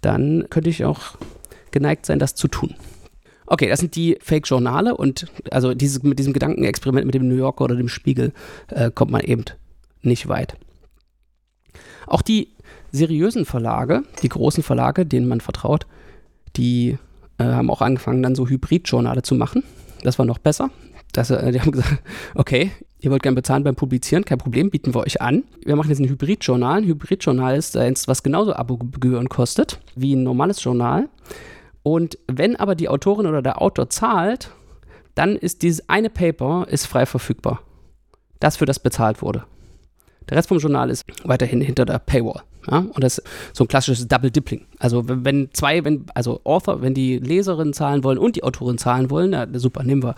dann 0.00 0.46
könnte 0.50 0.70
ich 0.70 0.84
auch 0.84 1.16
geneigt 1.70 2.04
sein, 2.04 2.18
das 2.18 2.34
zu 2.34 2.48
tun. 2.48 2.74
Okay, 3.46 3.68
das 3.68 3.80
sind 3.80 3.94
die 3.94 4.18
Fake-Journale 4.20 4.96
und 4.96 5.26
also 5.50 5.74
dieses, 5.74 6.02
mit 6.02 6.18
diesem 6.18 6.32
Gedankenexperiment 6.32 7.06
mit 7.06 7.14
dem 7.14 7.28
New 7.28 7.36
Yorker 7.36 7.64
oder 7.64 7.76
dem 7.76 7.88
Spiegel 7.88 8.32
äh, 8.68 8.90
kommt 8.90 9.12
man 9.12 9.20
eben 9.20 9.44
nicht 10.02 10.28
weit. 10.28 10.56
Auch 12.06 12.22
die 12.22 12.48
seriösen 12.92 13.44
Verlage, 13.44 14.02
die 14.22 14.28
großen 14.28 14.62
Verlage, 14.62 15.06
denen 15.06 15.28
man 15.28 15.40
vertraut, 15.40 15.86
die 16.56 16.98
äh, 17.38 17.44
haben 17.44 17.70
auch 17.70 17.82
angefangen, 17.82 18.22
dann 18.22 18.34
so 18.34 18.48
Hybrid-Journale 18.48 19.22
zu 19.22 19.34
machen. 19.34 19.62
Das 20.02 20.18
war 20.18 20.26
noch 20.26 20.38
besser. 20.38 20.70
Das, 21.12 21.30
äh, 21.30 21.52
die 21.52 21.60
haben 21.60 21.72
gesagt, 21.72 22.02
okay, 22.34 22.72
ihr 23.00 23.10
wollt 23.10 23.22
gerne 23.22 23.36
bezahlen 23.36 23.64
beim 23.64 23.76
Publizieren, 23.76 24.24
kein 24.24 24.38
Problem, 24.38 24.70
bieten 24.70 24.94
wir 24.94 25.00
euch 25.00 25.20
an. 25.20 25.44
Wir 25.64 25.76
machen 25.76 25.90
jetzt 25.90 26.00
ein 26.00 26.08
Hybrid-Journal. 26.08 26.78
Ein 26.78 26.86
Hybrid-Journal 26.86 27.56
ist 27.56 27.76
eins, 27.76 28.08
was 28.08 28.22
genauso 28.22 28.54
Abogebühren 28.54 29.28
kostet 29.28 29.80
wie 29.94 30.14
ein 30.14 30.22
normales 30.22 30.62
Journal. 30.62 31.08
Und 31.86 32.18
wenn 32.26 32.56
aber 32.56 32.74
die 32.74 32.88
Autorin 32.88 33.26
oder 33.26 33.42
der 33.42 33.62
Autor 33.62 33.88
zahlt, 33.88 34.50
dann 35.14 35.36
ist 35.36 35.62
dieses 35.62 35.88
eine 35.88 36.10
Paper 36.10 36.66
ist 36.68 36.86
frei 36.86 37.06
verfügbar. 37.06 37.60
Das 38.40 38.56
für 38.56 38.66
das 38.66 38.80
bezahlt 38.80 39.22
wurde. 39.22 39.44
Der 40.28 40.36
Rest 40.36 40.48
vom 40.48 40.58
Journal 40.58 40.90
ist 40.90 41.04
weiterhin 41.22 41.60
hinter 41.60 41.84
der 41.84 42.00
Paywall. 42.00 42.42
Ja? 42.68 42.78
Und 42.78 43.04
das 43.04 43.18
ist 43.18 43.28
so 43.52 43.62
ein 43.62 43.68
klassisches 43.68 44.08
Double 44.08 44.32
Dippling. 44.32 44.66
Also 44.80 45.04
wenn 45.06 45.50
zwei, 45.52 45.84
wenn, 45.84 46.06
also 46.12 46.40
Author, 46.42 46.82
wenn 46.82 46.92
die 46.92 47.20
Leserinnen 47.20 47.72
zahlen 47.72 48.02
wollen 48.02 48.18
und 48.18 48.34
die 48.34 48.42
Autorin 48.42 48.78
zahlen 48.78 49.08
wollen, 49.08 49.30
na, 49.30 49.46
super, 49.56 49.84
nehmen 49.84 50.02
wir, 50.02 50.16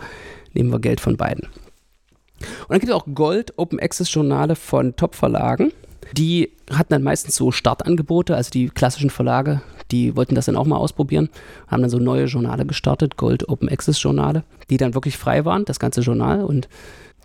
nehmen 0.53 0.71
wir 0.71 0.79
Geld 0.79 0.99
von 0.99 1.17
beiden. 1.17 1.43
Und 1.43 2.69
dann 2.69 2.79
gibt 2.79 2.91
es 2.91 2.97
auch 2.97 3.05
Gold 3.13 3.53
Open 3.59 3.79
Access 3.79 4.11
Journale 4.11 4.55
von 4.55 4.95
Top-Verlagen. 4.95 5.71
Die 6.17 6.51
hatten 6.71 6.93
dann 6.93 7.03
meistens 7.03 7.35
so 7.35 7.51
Startangebote, 7.51 8.35
also 8.35 8.49
die 8.51 8.69
klassischen 8.69 9.09
Verlage, 9.09 9.61
die 9.91 10.15
wollten 10.15 10.35
das 10.35 10.45
dann 10.45 10.55
auch 10.55 10.65
mal 10.65 10.77
ausprobieren, 10.77 11.29
haben 11.67 11.81
dann 11.81 11.89
so 11.89 11.99
neue 11.99 12.25
Journale 12.25 12.65
gestartet, 12.65 13.17
Gold 13.17 13.49
Open 13.49 13.69
Access 13.69 14.01
Journale, 14.01 14.43
die 14.69 14.77
dann 14.77 14.93
wirklich 14.93 15.17
frei 15.17 15.45
waren, 15.45 15.65
das 15.65 15.79
ganze 15.79 16.01
Journal. 16.01 16.43
Und 16.43 16.69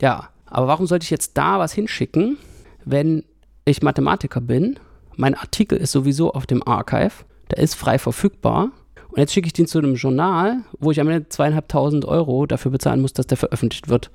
ja, 0.00 0.28
aber 0.46 0.66
warum 0.68 0.86
sollte 0.86 1.04
ich 1.04 1.10
jetzt 1.10 1.36
da 1.36 1.58
was 1.58 1.72
hinschicken, 1.72 2.38
wenn 2.84 3.24
ich 3.64 3.82
Mathematiker 3.82 4.40
bin? 4.40 4.78
Mein 5.16 5.34
Artikel 5.34 5.78
ist 5.78 5.92
sowieso 5.92 6.32
auf 6.32 6.46
dem 6.46 6.66
Archive, 6.66 7.24
der 7.50 7.58
ist 7.58 7.74
frei 7.74 7.98
verfügbar. 7.98 8.70
Und 9.08 9.18
jetzt 9.18 9.32
schicke 9.32 9.46
ich 9.46 9.52
den 9.52 9.66
zu 9.66 9.78
einem 9.78 9.94
Journal, 9.94 10.58
wo 10.80 10.90
ich 10.90 11.00
am 11.00 11.08
Ende 11.08 11.28
zweieinhalbtausend 11.28 12.04
Euro 12.04 12.46
dafür 12.46 12.72
bezahlen 12.72 13.00
muss, 13.00 13.12
dass 13.12 13.28
der 13.28 13.36
veröffentlicht 13.36 13.88
wird. 13.88 14.10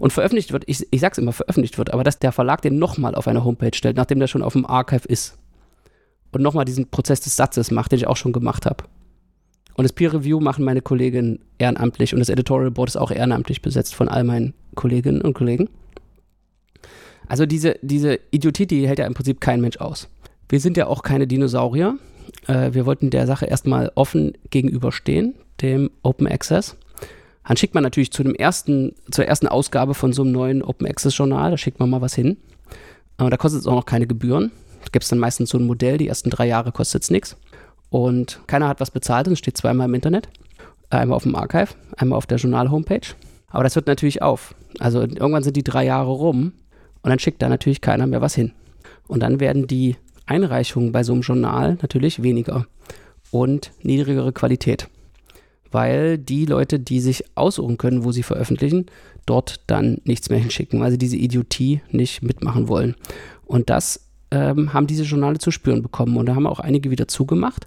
Und 0.00 0.12
veröffentlicht 0.12 0.52
wird, 0.52 0.64
ich, 0.66 0.86
ich 0.90 1.00
sag's 1.00 1.18
immer, 1.18 1.32
veröffentlicht 1.32 1.78
wird, 1.78 1.92
aber 1.92 2.04
dass 2.04 2.18
der 2.18 2.32
Verlag 2.32 2.62
den 2.62 2.78
nochmal 2.78 3.14
auf 3.14 3.28
eine 3.28 3.44
Homepage 3.44 3.76
stellt, 3.76 3.96
nachdem 3.96 4.18
der 4.18 4.26
schon 4.26 4.42
auf 4.42 4.54
dem 4.54 4.66
Archive 4.66 5.06
ist. 5.06 5.38
Und 6.32 6.42
nochmal 6.42 6.64
diesen 6.64 6.90
Prozess 6.90 7.20
des 7.20 7.36
Satzes 7.36 7.70
macht, 7.70 7.92
den 7.92 7.98
ich 7.98 8.06
auch 8.06 8.16
schon 8.16 8.32
gemacht 8.32 8.66
habe. 8.66 8.84
Und 9.74 9.84
das 9.84 9.92
Peer 9.92 10.12
Review 10.12 10.40
machen 10.40 10.64
meine 10.64 10.82
Kolleginnen 10.82 11.38
ehrenamtlich 11.58 12.12
und 12.12 12.18
das 12.18 12.28
Editorial 12.28 12.72
Board 12.72 12.88
ist 12.88 12.96
auch 12.96 13.12
ehrenamtlich 13.12 13.62
besetzt 13.62 13.94
von 13.94 14.08
all 14.08 14.24
meinen 14.24 14.54
Kolleginnen 14.74 15.22
und 15.22 15.34
Kollegen. 15.34 15.68
Also 17.28 17.46
diese, 17.46 17.76
diese 17.82 18.18
Idiotie, 18.32 18.66
die 18.66 18.88
hält 18.88 18.98
ja 18.98 19.06
im 19.06 19.14
Prinzip 19.14 19.40
kein 19.40 19.60
Mensch 19.60 19.76
aus. 19.76 20.08
Wir 20.48 20.58
sind 20.60 20.76
ja 20.76 20.88
auch 20.88 21.02
keine 21.02 21.26
Dinosaurier. 21.28 21.96
Äh, 22.46 22.72
wir 22.72 22.86
wollten 22.86 23.10
der 23.10 23.26
Sache 23.26 23.46
erstmal 23.46 23.92
offen 23.94 24.32
gegenüberstehen, 24.50 25.34
dem 25.60 25.90
Open 26.02 26.26
Access. 26.26 26.76
Dann 27.48 27.56
schickt 27.56 27.72
man 27.74 27.82
natürlich 27.82 28.12
zu 28.12 28.22
dem 28.22 28.34
ersten, 28.34 28.94
zur 29.10 29.24
ersten 29.24 29.48
Ausgabe 29.48 29.94
von 29.94 30.12
so 30.12 30.20
einem 30.20 30.32
neuen 30.32 30.62
Open 30.62 30.86
Access 30.86 31.16
Journal, 31.16 31.50
da 31.50 31.56
schickt 31.56 31.80
man 31.80 31.88
mal 31.88 32.02
was 32.02 32.14
hin. 32.14 32.36
Aber 33.16 33.30
da 33.30 33.38
kostet 33.38 33.62
es 33.62 33.66
auch 33.66 33.74
noch 33.74 33.86
keine 33.86 34.06
Gebühren. 34.06 34.52
Da 34.82 34.88
gibt 34.92 35.04
es 35.04 35.08
dann 35.08 35.18
meistens 35.18 35.48
so 35.48 35.56
ein 35.56 35.66
Modell, 35.66 35.96
die 35.96 36.08
ersten 36.08 36.28
drei 36.28 36.46
Jahre 36.46 36.72
kostet 36.72 37.04
es 37.04 37.10
nichts. 37.10 37.38
Und 37.88 38.42
keiner 38.46 38.68
hat 38.68 38.80
was 38.80 38.90
bezahlt 38.90 39.28
und 39.28 39.32
es 39.32 39.38
steht 39.38 39.56
zweimal 39.56 39.88
im 39.88 39.94
Internet. 39.94 40.28
Einmal 40.90 41.16
auf 41.16 41.22
dem 41.22 41.34
Archive, 41.36 41.68
einmal 41.96 42.18
auf 42.18 42.26
der 42.26 42.36
Journal-Homepage. 42.36 43.14
Aber 43.48 43.62
das 43.64 43.76
hört 43.76 43.86
natürlich 43.86 44.20
auf. 44.20 44.54
Also 44.78 45.00
irgendwann 45.00 45.42
sind 45.42 45.56
die 45.56 45.64
drei 45.64 45.86
Jahre 45.86 46.10
rum 46.10 46.52
und 47.00 47.08
dann 47.08 47.18
schickt 47.18 47.40
da 47.40 47.48
natürlich 47.48 47.80
keiner 47.80 48.06
mehr 48.06 48.20
was 48.20 48.34
hin. 48.34 48.52
Und 49.06 49.20
dann 49.20 49.40
werden 49.40 49.66
die 49.66 49.96
Einreichungen 50.26 50.92
bei 50.92 51.02
so 51.02 51.14
einem 51.14 51.22
Journal 51.22 51.78
natürlich 51.80 52.22
weniger 52.22 52.66
und 53.30 53.72
niedrigere 53.82 54.34
Qualität 54.34 54.90
weil 55.70 56.18
die 56.18 56.46
Leute, 56.46 56.78
die 56.78 57.00
sich 57.00 57.24
aussuchen 57.34 57.78
können, 57.78 58.04
wo 58.04 58.12
sie 58.12 58.22
veröffentlichen, 58.22 58.86
dort 59.26 59.60
dann 59.66 60.00
nichts 60.04 60.30
mehr 60.30 60.38
hinschicken, 60.38 60.80
weil 60.80 60.90
sie 60.90 60.98
diese 60.98 61.16
Idiotie 61.16 61.80
nicht 61.90 62.22
mitmachen 62.22 62.68
wollen. 62.68 62.94
Und 63.44 63.70
das 63.70 64.08
ähm, 64.30 64.72
haben 64.72 64.86
diese 64.86 65.04
Journale 65.04 65.38
zu 65.38 65.50
spüren 65.50 65.82
bekommen 65.82 66.16
und 66.16 66.26
da 66.26 66.34
haben 66.34 66.46
auch 66.46 66.60
einige 66.60 66.90
wieder 66.90 67.08
zugemacht. 67.08 67.66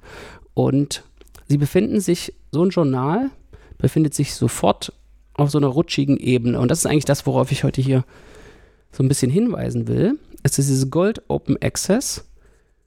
Und 0.53 1.03
sie 1.47 1.57
befinden 1.57 1.99
sich, 1.99 2.33
so 2.51 2.63
ein 2.63 2.69
Journal 2.69 3.29
befindet 3.77 4.13
sich 4.13 4.33
sofort 4.33 4.93
auf 5.33 5.49
so 5.49 5.57
einer 5.57 5.67
rutschigen 5.67 6.17
Ebene. 6.17 6.59
Und 6.59 6.69
das 6.69 6.79
ist 6.79 6.85
eigentlich 6.85 7.05
das, 7.05 7.25
worauf 7.25 7.51
ich 7.51 7.63
heute 7.63 7.81
hier 7.81 8.03
so 8.91 9.03
ein 9.03 9.07
bisschen 9.07 9.31
hinweisen 9.31 9.87
will. 9.87 10.19
Es 10.43 10.59
ist 10.59 10.69
dieses 10.69 10.89
Gold 10.89 11.21
Open 11.29 11.57
Access 11.61 12.25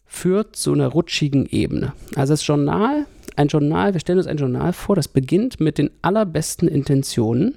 führt 0.05 0.55
zu 0.55 0.73
einer 0.73 0.89
rutschigen 0.89 1.47
Ebene. 1.47 1.93
Also 2.15 2.33
das 2.33 2.47
Journal 2.47 3.07
ein 3.37 3.49
Journal, 3.49 3.95
wir 3.95 4.01
stellen 4.01 4.19
uns 4.19 4.27
ein 4.27 4.37
Journal 4.37 4.73
vor, 4.73 4.97
das 4.97 5.09
beginnt 5.09 5.61
mit 5.61 5.79
den 5.79 5.91
allerbesten 6.03 6.69
Intentionen. 6.69 7.57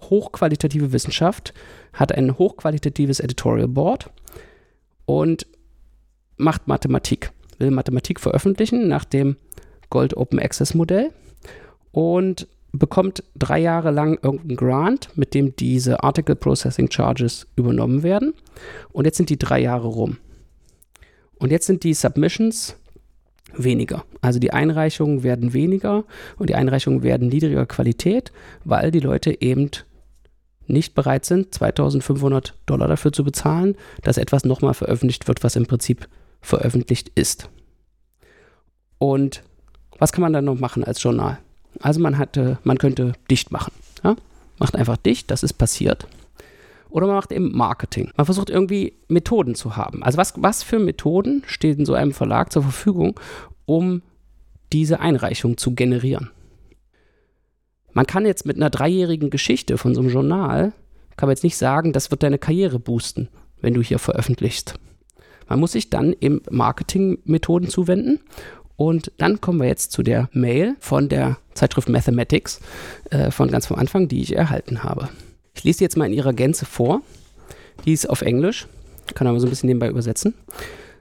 Hochqualitative 0.00 0.92
Wissenschaft 0.92 1.52
hat 1.92 2.12
ein 2.12 2.38
hochqualitatives 2.38 3.20
Editorial 3.20 3.68
Board 3.68 4.10
und 5.04 5.46
macht 6.36 6.68
Mathematik. 6.68 7.32
Will 7.58 7.70
Mathematik 7.70 8.18
veröffentlichen 8.20 8.88
nach 8.88 9.04
dem 9.04 9.36
Gold 9.90 10.16
Open 10.16 10.38
Access 10.38 10.74
Modell 10.74 11.10
und 11.92 12.46
bekommt 12.72 13.24
drei 13.36 13.58
Jahre 13.58 13.90
lang 13.90 14.18
irgendeinen 14.22 14.56
Grant, 14.56 15.10
mit 15.16 15.34
dem 15.34 15.54
diese 15.56 16.02
Article 16.02 16.36
Processing 16.36 16.90
Charges 16.90 17.46
übernommen 17.56 18.02
werden. 18.02 18.32
Und 18.92 19.04
jetzt 19.04 19.16
sind 19.16 19.28
die 19.28 19.38
drei 19.38 19.60
Jahre 19.60 19.88
rum. 19.88 20.18
Und 21.38 21.50
jetzt 21.50 21.66
sind 21.66 21.84
die 21.84 21.94
Submissions 21.94 22.76
weniger. 23.56 24.04
Also 24.20 24.38
die 24.38 24.52
Einreichungen 24.52 25.22
werden 25.22 25.52
weniger 25.52 26.04
und 26.38 26.50
die 26.50 26.54
Einreichungen 26.54 27.02
werden 27.02 27.28
niedriger 27.28 27.66
Qualität, 27.66 28.32
weil 28.64 28.90
die 28.90 29.00
Leute 29.00 29.40
eben 29.40 29.70
nicht 30.66 30.94
bereit 30.94 31.24
sind, 31.24 31.54
2500 31.54 32.54
Dollar 32.66 32.88
dafür 32.88 33.12
zu 33.12 33.24
bezahlen, 33.24 33.76
dass 34.02 34.18
etwas 34.18 34.44
nochmal 34.44 34.74
veröffentlicht 34.74 35.28
wird, 35.28 35.42
was 35.42 35.56
im 35.56 35.66
Prinzip 35.66 36.08
veröffentlicht 36.40 37.10
ist. 37.14 37.48
Und 38.98 39.42
was 39.98 40.12
kann 40.12 40.22
man 40.22 40.32
dann 40.32 40.44
noch 40.44 40.58
machen 40.58 40.84
als 40.84 41.02
Journal? 41.02 41.38
Also 41.80 42.00
man 42.00 42.18
hatte, 42.18 42.58
man 42.64 42.78
könnte 42.78 43.12
dicht 43.30 43.50
machen. 43.50 43.72
Ja? 44.04 44.16
Macht 44.58 44.76
einfach 44.76 44.96
dicht, 44.96 45.30
das 45.30 45.42
ist 45.42 45.54
passiert. 45.54 46.06
Oder 46.90 47.06
man 47.06 47.16
macht 47.16 47.32
eben 47.32 47.56
Marketing. 47.56 48.10
Man 48.16 48.26
versucht 48.26 48.50
irgendwie 48.50 48.94
Methoden 49.08 49.54
zu 49.54 49.76
haben. 49.76 50.02
Also 50.02 50.18
was, 50.18 50.34
was 50.36 50.62
für 50.62 50.78
Methoden 50.78 51.42
stehen 51.46 51.80
in 51.80 51.86
so 51.86 51.94
einem 51.94 52.12
Verlag 52.12 52.52
zur 52.52 52.62
Verfügung, 52.62 53.18
um 53.64 54.02
diese 54.72 55.00
Einreichung 55.00 55.56
zu 55.56 55.74
generieren? 55.74 56.30
Man 57.92 58.06
kann 58.06 58.26
jetzt 58.26 58.46
mit 58.46 58.56
einer 58.56 58.70
dreijährigen 58.70 59.30
Geschichte 59.30 59.78
von 59.78 59.94
so 59.94 60.00
einem 60.00 60.10
Journal, 60.10 60.72
kann 61.16 61.26
man 61.26 61.34
jetzt 61.34 61.44
nicht 61.44 61.56
sagen, 61.56 61.92
das 61.92 62.10
wird 62.10 62.22
deine 62.22 62.38
Karriere 62.38 62.78
boosten, 62.78 63.28
wenn 63.60 63.74
du 63.74 63.82
hier 63.82 63.98
veröffentlichst. 63.98 64.74
Man 65.48 65.58
muss 65.58 65.72
sich 65.72 65.90
dann 65.90 66.14
eben 66.20 66.42
Marketingmethoden 66.50 67.68
zuwenden 67.68 68.20
und 68.76 69.12
dann 69.18 69.40
kommen 69.40 69.60
wir 69.60 69.66
jetzt 69.66 69.92
zu 69.92 70.02
der 70.02 70.30
Mail 70.32 70.76
von 70.78 71.08
der 71.08 71.38
Zeitschrift 71.54 71.88
Mathematics 71.88 72.60
äh, 73.10 73.30
von 73.30 73.50
ganz 73.50 73.66
vom 73.66 73.76
Anfang, 73.76 74.08
die 74.08 74.22
ich 74.22 74.34
erhalten 74.34 74.84
habe. 74.84 75.08
Ich 75.60 75.64
lese 75.64 75.80
die 75.80 75.84
jetzt 75.84 75.98
mal 75.98 76.06
in 76.06 76.14
ihrer 76.14 76.32
Gänze 76.32 76.64
vor. 76.64 77.02
Die 77.84 77.92
ist 77.92 78.08
auf 78.08 78.22
Englisch. 78.22 78.66
Kann 79.12 79.26
aber 79.26 79.38
so 79.40 79.46
ein 79.46 79.50
bisschen 79.50 79.66
nebenbei 79.66 79.90
übersetzen. 79.90 80.32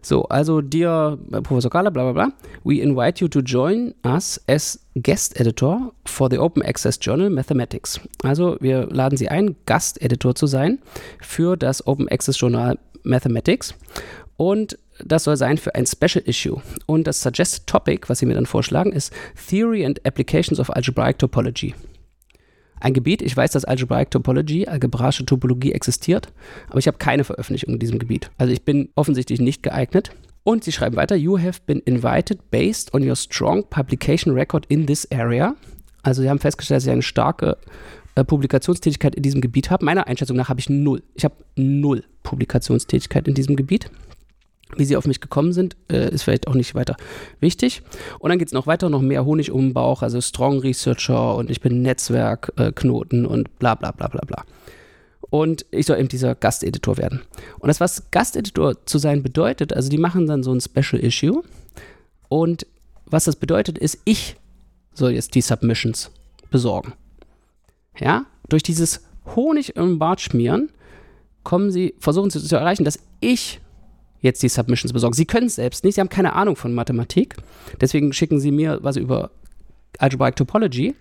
So, 0.01 0.23
also 0.23 0.59
dear 0.59 1.17
Professor 1.43 1.71
Kala, 1.71 1.89
bla 1.89 2.11
bla 2.11 2.11
bla, 2.11 2.33
we 2.65 2.81
invite 2.81 3.21
you 3.21 3.29
to 3.29 3.39
join 3.39 3.95
us 4.05 4.41
as 4.47 4.77
guest 5.01 5.39
editor 5.39 5.93
for 6.05 6.29
the 6.29 6.37
Open 6.37 6.61
Access 6.61 6.99
Journal 7.01 7.29
Mathematics. 7.29 8.01
Also 8.21 8.57
wir 8.59 8.87
laden 8.87 9.15
Sie 9.15 9.29
ein, 9.29 9.55
Gasteditor 9.65 10.35
zu 10.35 10.45
sein 10.45 10.79
für 11.21 11.55
das 11.55 11.87
Open 11.87 12.09
Access 12.09 12.37
Journal 12.37 12.77
Mathematics. 13.03 13.73
Und 14.35 14.77
das 15.05 15.23
soll 15.23 15.37
sein 15.37 15.57
für 15.57 15.73
ein 15.73 15.85
Special 15.85 16.21
Issue. 16.25 16.61
Und 16.85 17.07
das 17.07 17.21
Suggested 17.21 17.65
Topic, 17.65 18.09
was 18.09 18.19
Sie 18.19 18.25
mir 18.25 18.33
dann 18.33 18.45
vorschlagen, 18.45 18.91
ist 18.91 19.13
Theory 19.47 19.85
and 19.85 20.05
Applications 20.05 20.59
of 20.59 20.69
Algebraic 20.69 21.17
Topology 21.17 21.73
ein 22.79 22.93
Gebiet. 22.93 23.21
Ich 23.21 23.35
weiß, 23.35 23.51
dass 23.51 23.65
Algebraic 23.65 24.11
Topology, 24.11 24.67
algebraische 24.67 25.25
Topologie 25.25 25.71
existiert, 25.71 26.31
aber 26.69 26.79
ich 26.79 26.87
habe 26.87 26.97
keine 26.97 27.23
Veröffentlichung 27.23 27.73
in 27.73 27.79
diesem 27.79 27.99
Gebiet. 27.99 28.31
Also 28.37 28.53
ich 28.53 28.63
bin 28.63 28.89
offensichtlich 28.95 29.39
nicht 29.39 29.63
geeignet. 29.63 30.11
Und 30.43 30.63
sie 30.63 30.71
schreiben 30.71 30.95
weiter, 30.95 31.15
you 31.15 31.37
have 31.37 31.59
been 31.65 31.79
invited 31.81 32.49
based 32.49 32.93
on 32.93 33.07
your 33.07 33.15
strong 33.15 33.63
publication 33.69 34.33
record 34.33 34.65
in 34.67 34.87
this 34.87 35.09
area. 35.11 35.55
Also 36.01 36.21
sie 36.21 36.29
haben 36.29 36.39
festgestellt, 36.39 36.77
dass 36.77 36.85
sie 36.85 36.91
eine 36.91 37.01
starke 37.01 37.57
äh, 38.15 38.23
Publikationstätigkeit 38.23 39.15
in 39.15 39.23
diesem 39.23 39.41
Gebiet 39.41 39.69
haben. 39.69 39.85
Meiner 39.85 40.07
Einschätzung 40.07 40.37
nach 40.37 40.49
habe 40.49 40.59
ich 40.59 40.69
null. 40.69 41.03
Ich 41.13 41.25
habe 41.25 41.35
null 41.55 42.03
Publikationstätigkeit 42.23 43.27
in 43.27 43.33
diesem 43.33 43.55
Gebiet. 43.55 43.91
Wie 44.75 44.85
sie 44.85 44.97
auf 44.97 45.07
mich 45.07 45.19
gekommen 45.19 45.51
sind, 45.51 45.75
äh, 45.91 46.13
ist 46.13 46.23
vielleicht 46.23 46.47
auch 46.47 46.53
nicht 46.53 46.75
weiter 46.75 46.95
wichtig. 47.39 47.81
Und 48.19 48.29
dann 48.29 48.37
geht 48.37 48.49
es 48.49 48.53
noch 48.53 48.67
weiter, 48.67 48.89
noch 48.89 49.01
mehr 49.01 49.25
Honig 49.25 49.51
um 49.51 49.69
den 49.69 49.73
Bauch, 49.73 50.03
also 50.03 50.21
Strong 50.21 50.59
Researcher 50.59 51.35
und 51.35 51.49
ich 51.49 51.59
bin 51.59 51.81
Netzwerkknoten 51.81 53.25
äh, 53.25 53.27
und 53.27 53.57
bla 53.59 53.75
bla 53.75 53.91
bla 53.91 54.07
bla 54.07 54.21
bla. 54.25 54.45
Und 55.29 55.65
ich 55.71 55.85
soll 55.85 55.99
eben 55.99 56.07
dieser 56.07 56.35
Gasteditor 56.35 56.97
werden. 56.97 57.21
Und 57.59 57.67
das, 57.67 57.79
was 57.79 58.09
Gasteditor 58.11 58.85
zu 58.85 58.97
sein 58.97 59.21
bedeutet, 59.21 59.73
also 59.73 59.89
die 59.89 59.97
machen 59.97 60.27
dann 60.27 60.43
so 60.43 60.53
ein 60.53 60.61
Special 60.61 61.03
Issue. 61.03 61.43
Und 62.29 62.65
was 63.05 63.25
das 63.25 63.35
bedeutet, 63.35 63.77
ist, 63.77 63.99
ich 64.05 64.37
soll 64.93 65.11
jetzt 65.11 65.35
die 65.35 65.41
Submissions 65.41 66.11
besorgen. 66.49 66.93
Ja, 67.99 68.25
durch 68.49 68.63
dieses 68.63 69.01
Honig 69.35 69.75
im 69.75 69.99
Bart 69.99 70.21
schmieren, 70.21 70.71
kommen 71.43 71.71
sie, 71.71 71.95
versuchen 71.99 72.29
sie 72.29 72.43
zu 72.43 72.55
erreichen, 72.55 72.83
dass 72.83 72.99
ich 73.19 73.61
jetzt 74.21 74.43
die 74.43 74.49
Submissions 74.49 74.93
besorgen. 74.93 75.15
Sie 75.15 75.25
können 75.25 75.47
es 75.47 75.55
selbst 75.55 75.83
nicht, 75.83 75.95
Sie 75.95 76.01
haben 76.01 76.09
keine 76.09 76.33
Ahnung 76.33 76.55
von 76.55 76.73
Mathematik. 76.73 77.35
Deswegen 77.79 78.13
schicken 78.13 78.39
Sie 78.39 78.51
mir 78.51 78.79
was 78.81 78.97
über 78.97 79.31
Algebraic 79.97 80.35
Topology 80.35 80.95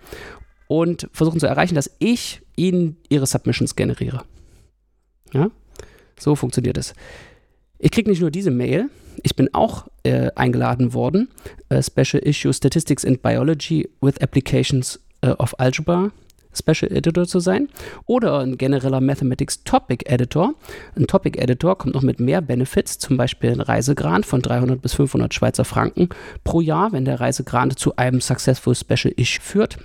und 0.68 1.08
versuchen 1.12 1.40
zu 1.40 1.46
erreichen, 1.46 1.74
dass 1.74 1.90
ich 1.98 2.42
ihnen 2.56 2.96
ihre 3.08 3.26
Submissions 3.26 3.76
generiere. 3.76 4.24
Ja, 5.32 5.50
so 6.18 6.34
funktioniert 6.34 6.78
es. 6.78 6.94
Ich 7.78 7.90
kriege 7.90 8.10
nicht 8.10 8.20
nur 8.20 8.30
diese 8.30 8.50
Mail, 8.50 8.90
ich 9.22 9.36
bin 9.36 9.52
auch 9.52 9.88
äh, 10.02 10.30
eingeladen 10.34 10.94
worden, 10.94 11.28
äh, 11.68 11.82
Special 11.82 12.22
Issue 12.22 12.52
Statistics 12.52 13.04
and 13.04 13.22
Biology 13.22 13.88
with 14.00 14.20
Applications 14.20 15.00
äh, 15.20 15.30
of 15.30 15.58
Algebra 15.58 16.10
Special 16.52 16.90
Editor 16.92 17.26
zu 17.26 17.40
sein 17.40 17.68
oder 18.06 18.40
ein 18.40 18.58
genereller 18.58 19.00
Mathematics 19.00 19.64
Topic 19.64 20.04
Editor. 20.06 20.54
Ein 20.96 21.06
Topic 21.06 21.38
Editor 21.38 21.76
kommt 21.76 21.94
noch 21.94 22.02
mit 22.02 22.20
mehr 22.20 22.40
Benefits, 22.40 22.98
zum 22.98 23.16
Beispiel 23.16 23.52
ein 23.52 23.60
Reisegrant 23.60 24.26
von 24.26 24.42
300 24.42 24.80
bis 24.80 24.94
500 24.94 25.32
Schweizer 25.32 25.64
Franken 25.64 26.08
pro 26.44 26.60
Jahr, 26.60 26.92
wenn 26.92 27.04
der 27.04 27.20
Reisegrant 27.20 27.78
zu 27.78 27.96
einem 27.96 28.20
Successful 28.20 28.74
Special 28.74 29.12
Issue 29.16 29.42
führt. 29.42 29.78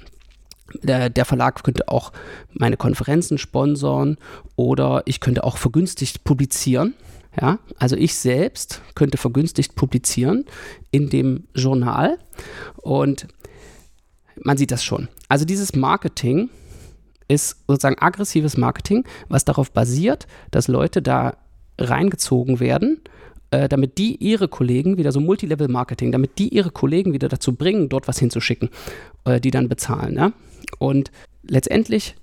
Der, 0.81 1.25
Verlag 1.25 1.63
könnte 1.63 1.87
auch 1.87 2.11
meine 2.51 2.77
Konferenzen 2.77 3.37
sponsoren 3.37 4.17
oder 4.55 5.03
ich 5.05 5.19
könnte 5.19 5.43
auch 5.43 5.57
vergünstigt 5.57 6.23
publizieren. 6.23 6.95
Ja, 7.39 7.59
also 7.79 7.95
ich 7.95 8.15
selbst 8.15 8.81
könnte 8.93 9.17
vergünstigt 9.17 9.75
publizieren 9.75 10.45
in 10.91 11.09
dem 11.09 11.45
Journal 11.55 12.19
und 12.77 13.27
man 14.43 14.57
sieht 14.57 14.71
das 14.71 14.83
schon. 14.83 15.07
Also 15.29 15.45
dieses 15.45 15.75
Marketing 15.75 16.49
ist 17.27 17.57
sozusagen 17.67 17.97
aggressives 17.99 18.57
Marketing, 18.57 19.05
was 19.29 19.45
darauf 19.45 19.71
basiert, 19.71 20.27
dass 20.51 20.67
Leute 20.67 21.01
da 21.01 21.37
reingezogen 21.79 22.59
werden, 22.59 23.01
äh, 23.51 23.67
damit 23.67 23.97
die 23.97 24.15
ihre 24.15 24.47
Kollegen, 24.47 24.97
wieder 24.97 25.11
so 25.11 25.19
Multilevel-Marketing, 25.19 26.11
damit 26.11 26.37
die 26.37 26.49
ihre 26.49 26.71
Kollegen 26.71 27.13
wieder 27.13 27.29
dazu 27.29 27.53
bringen, 27.53 27.89
dort 27.89 28.07
was 28.07 28.19
hinzuschicken, 28.19 28.69
äh, 29.25 29.39
die 29.39 29.51
dann 29.51 29.69
bezahlen. 29.69 30.15
Ja? 30.15 30.33
Und 30.77 31.11
letztendlich 31.43 32.15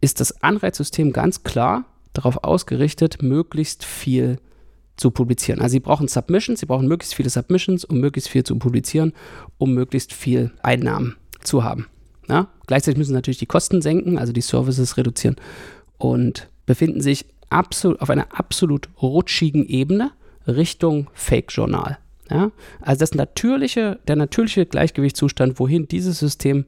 ist 0.00 0.20
das 0.20 0.42
Anreizsystem 0.42 1.12
ganz 1.12 1.42
klar 1.42 1.84
darauf 2.12 2.44
ausgerichtet, 2.44 3.22
möglichst 3.22 3.84
viel 3.84 4.38
zu 4.96 5.12
publizieren. 5.12 5.60
Also 5.60 5.72
sie 5.72 5.80
brauchen 5.80 6.08
Submissions, 6.08 6.60
sie 6.60 6.66
brauchen 6.66 6.88
möglichst 6.88 7.14
viele 7.14 7.30
Submissions, 7.30 7.84
um 7.84 8.00
möglichst 8.00 8.28
viel 8.28 8.42
zu 8.42 8.58
publizieren, 8.58 9.12
um 9.56 9.72
möglichst 9.72 10.12
viel 10.12 10.50
Einnahmen 10.62 11.16
zu 11.42 11.64
haben. 11.64 11.86
Ja? 12.28 12.48
Gleichzeitig 12.66 12.98
müssen 12.98 13.10
sie 13.10 13.14
natürlich 13.14 13.38
die 13.38 13.46
Kosten 13.46 13.82
senken, 13.82 14.18
also 14.18 14.32
die 14.32 14.40
Services 14.40 14.96
reduzieren 14.96 15.36
und 15.98 16.48
befinden 16.66 17.00
sich 17.00 17.26
absolut, 17.50 18.00
auf 18.00 18.10
einer 18.10 18.38
absolut 18.38 18.88
rutschigen 19.00 19.66
Ebene 19.66 20.12
Richtung 20.46 21.08
Fake-Journal. 21.14 21.98
Ja? 22.30 22.50
Also 22.80 23.00
das 23.00 23.14
natürliche, 23.14 23.98
der 24.06 24.16
natürliche 24.16 24.66
Gleichgewichtszustand, 24.66 25.58
wohin 25.58 25.88
dieses 25.88 26.18
System 26.18 26.66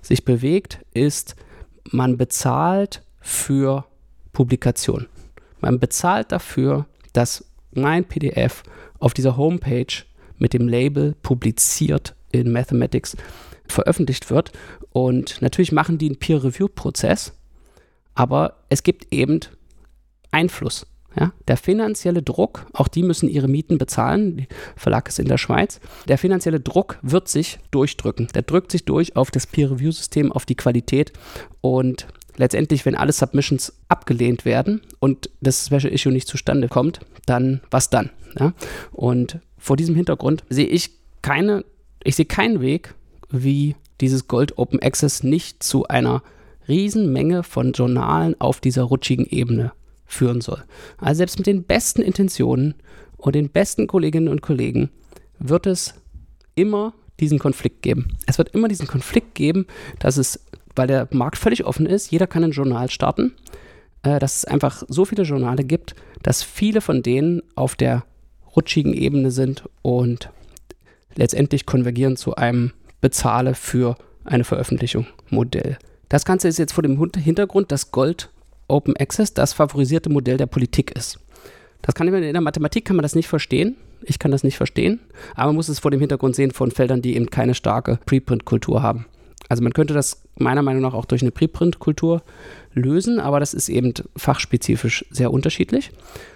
sich 0.00 0.24
bewegt, 0.24 0.78
ist, 0.94 1.36
man 1.90 2.16
bezahlt 2.16 3.02
für 3.20 3.84
Publikation. 4.32 5.06
Man 5.60 5.78
bezahlt 5.78 6.32
dafür, 6.32 6.86
dass 7.12 7.44
mein 7.72 8.04
PDF 8.04 8.62
auf 8.98 9.14
dieser 9.14 9.36
Homepage 9.36 10.04
mit 10.38 10.54
dem 10.54 10.68
Label 10.68 11.14
publiziert 11.22 12.14
in 12.32 12.50
Mathematics 12.50 13.16
veröffentlicht 13.72 14.30
wird. 14.30 14.52
Und 14.90 15.40
natürlich 15.42 15.72
machen 15.72 15.98
die 15.98 16.06
einen 16.06 16.18
Peer-Review-Prozess, 16.18 17.32
aber 18.14 18.56
es 18.68 18.82
gibt 18.82 19.12
eben 19.12 19.40
Einfluss. 20.30 20.86
Ja, 21.18 21.32
der 21.46 21.58
finanzielle 21.58 22.22
Druck, 22.22 22.64
auch 22.72 22.88
die 22.88 23.02
müssen 23.02 23.28
ihre 23.28 23.46
Mieten 23.46 23.76
bezahlen, 23.76 24.38
der 24.38 24.46
Verlag 24.76 25.08
ist 25.08 25.18
in 25.18 25.28
der 25.28 25.36
Schweiz. 25.36 25.78
Der 26.08 26.16
finanzielle 26.16 26.58
Druck 26.58 26.98
wird 27.02 27.28
sich 27.28 27.58
durchdrücken. 27.70 28.28
Der 28.34 28.40
drückt 28.40 28.72
sich 28.72 28.86
durch 28.86 29.14
auf 29.14 29.30
das 29.30 29.46
Peer-Review-System, 29.46 30.32
auf 30.32 30.46
die 30.46 30.54
Qualität 30.54 31.12
und 31.60 32.06
letztendlich, 32.36 32.86
wenn 32.86 32.94
alle 32.94 33.12
Submissions 33.12 33.74
abgelehnt 33.88 34.44
werden 34.44 34.80
und 35.00 35.30
das 35.40 35.66
Special 35.66 35.92
Issue 35.92 36.12
nicht 36.12 36.28
zustande 36.28 36.68
kommt, 36.68 37.00
dann 37.26 37.60
was 37.70 37.90
dann? 37.90 38.10
Ja? 38.38 38.54
Und 38.90 39.38
vor 39.58 39.76
diesem 39.76 39.94
Hintergrund 39.94 40.44
sehe 40.48 40.66
ich 40.66 40.90
keine, 41.20 41.64
ich 42.02 42.16
sehe 42.16 42.24
keinen 42.24 42.60
Weg, 42.60 42.94
wie 43.32 43.74
dieses 44.00 44.28
Gold 44.28 44.58
Open 44.58 44.80
Access 44.80 45.22
nicht 45.22 45.62
zu 45.62 45.88
einer 45.88 46.22
Riesenmenge 46.68 47.42
von 47.42 47.72
Journalen 47.72 48.40
auf 48.40 48.60
dieser 48.60 48.84
rutschigen 48.84 49.26
Ebene 49.26 49.72
führen 50.06 50.40
soll. 50.40 50.62
Also 50.98 51.18
selbst 51.18 51.38
mit 51.38 51.46
den 51.46 51.64
besten 51.64 52.02
Intentionen 52.02 52.74
und 53.16 53.34
den 53.34 53.48
besten 53.48 53.86
Kolleginnen 53.86 54.28
und 54.28 54.42
Kollegen 54.42 54.90
wird 55.38 55.66
es 55.66 55.94
immer 56.54 56.92
diesen 57.20 57.38
Konflikt 57.38 57.82
geben. 57.82 58.16
Es 58.26 58.38
wird 58.38 58.54
immer 58.54 58.68
diesen 58.68 58.86
Konflikt 58.86 59.34
geben, 59.34 59.66
dass 59.98 60.16
es, 60.16 60.40
weil 60.74 60.86
der 60.86 61.08
Markt 61.10 61.38
völlig 61.38 61.64
offen 61.64 61.86
ist, 61.86 62.10
jeder 62.10 62.26
kann 62.26 62.44
ein 62.44 62.50
Journal 62.52 62.90
starten, 62.90 63.32
äh, 64.02 64.18
dass 64.18 64.36
es 64.38 64.44
einfach 64.44 64.82
so 64.88 65.04
viele 65.04 65.22
Journale 65.22 65.64
gibt, 65.64 65.94
dass 66.22 66.42
viele 66.42 66.80
von 66.80 67.02
denen 67.02 67.42
auf 67.54 67.74
der 67.74 68.04
rutschigen 68.54 68.92
Ebene 68.92 69.30
sind 69.30 69.64
und 69.82 70.30
letztendlich 71.14 71.66
konvergieren 71.66 72.16
zu 72.16 72.34
einem 72.34 72.72
bezahle 73.02 73.54
für 73.54 73.96
eine 74.24 74.44
Veröffentlichung 74.44 75.06
Modell. 75.28 75.76
Das 76.08 76.24
Ganze 76.24 76.48
ist 76.48 76.58
jetzt 76.58 76.72
vor 76.72 76.82
dem 76.82 76.98
Hintergrund, 77.16 77.70
dass 77.70 77.92
Gold 77.92 78.30
Open 78.68 78.96
Access 78.96 79.34
das 79.34 79.52
favorisierte 79.52 80.08
Modell 80.08 80.38
der 80.38 80.46
Politik 80.46 80.96
ist. 80.96 81.18
Das 81.82 81.94
kann 81.94 82.08
man 82.08 82.22
in 82.22 82.32
der 82.32 82.40
Mathematik 82.40 82.84
kann 82.84 82.96
man 82.96 83.02
das 83.02 83.14
nicht 83.14 83.28
verstehen. 83.28 83.76
Ich 84.04 84.18
kann 84.18 84.30
das 84.30 84.44
nicht 84.44 84.56
verstehen, 84.56 85.00
aber 85.34 85.48
man 85.48 85.56
muss 85.56 85.68
es 85.68 85.78
vor 85.78 85.90
dem 85.90 86.00
Hintergrund 86.00 86.34
sehen 86.34 86.50
von 86.50 86.70
Feldern, 86.70 87.02
die 87.02 87.14
eben 87.14 87.30
keine 87.30 87.54
starke 87.54 87.98
Preprint-Kultur 88.06 88.82
haben. 88.82 89.06
Also 89.48 89.62
man 89.62 89.72
könnte 89.72 89.94
das 89.94 90.22
meiner 90.36 90.62
Meinung 90.62 90.82
nach 90.82 90.94
auch 90.94 91.04
durch 91.04 91.22
eine 91.22 91.30
Preprint-Kultur 91.30 92.22
lösen, 92.72 93.20
aber 93.20 93.38
das 93.38 93.54
ist 93.54 93.68
eben 93.68 93.92
fachspezifisch 94.16 95.04
sehr 95.10 95.32
unterschiedlich. 95.32 95.90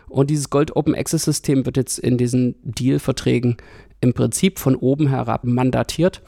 Und 0.08 0.30
dieses 0.30 0.50
Gold 0.50 0.76
Open 0.76 0.94
Access 0.94 1.24
System 1.24 1.66
wird 1.66 1.76
jetzt 1.76 1.98
in 1.98 2.18
diesen 2.18 2.54
Deal-Verträgen 2.62 3.56
im 4.00 4.12
Prinzip 4.14 4.58
von 4.58 4.76
oben 4.76 5.08
herab 5.08 5.44
mandatiert 5.44 6.22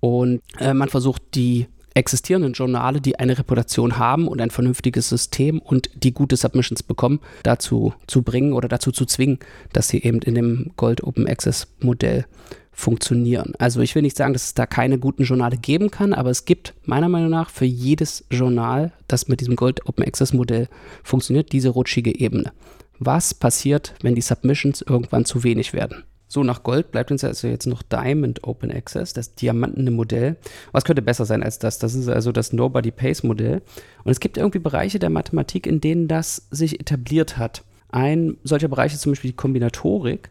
und 0.00 0.40
äh, 0.58 0.74
man 0.74 0.88
versucht 0.88 1.22
die 1.34 1.66
existierenden 1.94 2.52
Journale, 2.52 3.00
die 3.00 3.18
eine 3.18 3.36
Reputation 3.36 3.98
haben 3.98 4.28
und 4.28 4.40
ein 4.40 4.50
vernünftiges 4.50 5.08
System 5.08 5.58
und 5.58 5.90
die 5.94 6.14
gute 6.14 6.36
Submissions 6.36 6.82
bekommen, 6.82 7.20
dazu 7.42 7.92
zu 8.06 8.22
bringen 8.22 8.52
oder 8.52 8.68
dazu 8.68 8.92
zu 8.92 9.04
zwingen, 9.06 9.38
dass 9.72 9.88
sie 9.88 10.02
eben 10.02 10.20
in 10.22 10.34
dem 10.34 10.70
Gold 10.76 11.02
Open 11.02 11.28
Access 11.28 11.66
Modell 11.80 12.26
funktionieren. 12.72 13.52
Also 13.58 13.80
ich 13.80 13.94
will 13.94 14.02
nicht 14.02 14.16
sagen, 14.16 14.32
dass 14.32 14.44
es 14.44 14.54
da 14.54 14.66
keine 14.66 14.98
guten 14.98 15.24
Journale 15.24 15.56
geben 15.56 15.90
kann, 15.90 16.14
aber 16.14 16.30
es 16.30 16.44
gibt 16.44 16.74
meiner 16.84 17.08
Meinung 17.08 17.30
nach 17.30 17.50
für 17.50 17.66
jedes 17.66 18.24
Journal, 18.30 18.92
das 19.08 19.28
mit 19.28 19.40
diesem 19.40 19.56
Gold 19.56 19.86
Open 19.86 20.04
Access 20.04 20.32
Modell 20.32 20.68
funktioniert, 21.02 21.52
diese 21.52 21.70
rutschige 21.70 22.18
Ebene. 22.18 22.52
Was 22.98 23.34
passiert, 23.34 23.94
wenn 24.02 24.14
die 24.14 24.20
Submissions 24.20 24.82
irgendwann 24.82 25.24
zu 25.24 25.42
wenig 25.42 25.72
werden? 25.72 26.04
So, 26.32 26.44
nach 26.44 26.62
Gold 26.62 26.92
bleibt 26.92 27.10
uns 27.10 27.24
also 27.24 27.48
jetzt 27.48 27.66
noch 27.66 27.82
Diamond 27.82 28.44
Open 28.44 28.70
Access, 28.70 29.12
das 29.12 29.34
diamantene 29.34 29.90
Modell. 29.90 30.36
Was 30.70 30.84
könnte 30.84 31.02
besser 31.02 31.24
sein 31.24 31.42
als 31.42 31.58
das? 31.58 31.80
Das 31.80 31.96
ist 31.96 32.08
also 32.08 32.30
das 32.30 32.52
Nobody 32.52 32.92
Pays 32.92 33.24
Modell. 33.24 33.62
Und 34.04 34.12
es 34.12 34.20
gibt 34.20 34.38
irgendwie 34.38 34.60
Bereiche 34.60 35.00
der 35.00 35.10
Mathematik, 35.10 35.66
in 35.66 35.80
denen 35.80 36.06
das 36.06 36.46
sich 36.52 36.78
etabliert 36.78 37.36
hat. 37.36 37.64
Ein 37.88 38.36
solcher 38.44 38.68
Bereich 38.68 38.94
ist 38.94 39.00
zum 39.00 39.10
Beispiel 39.10 39.32
die 39.32 39.36
Kombinatorik, 39.36 40.30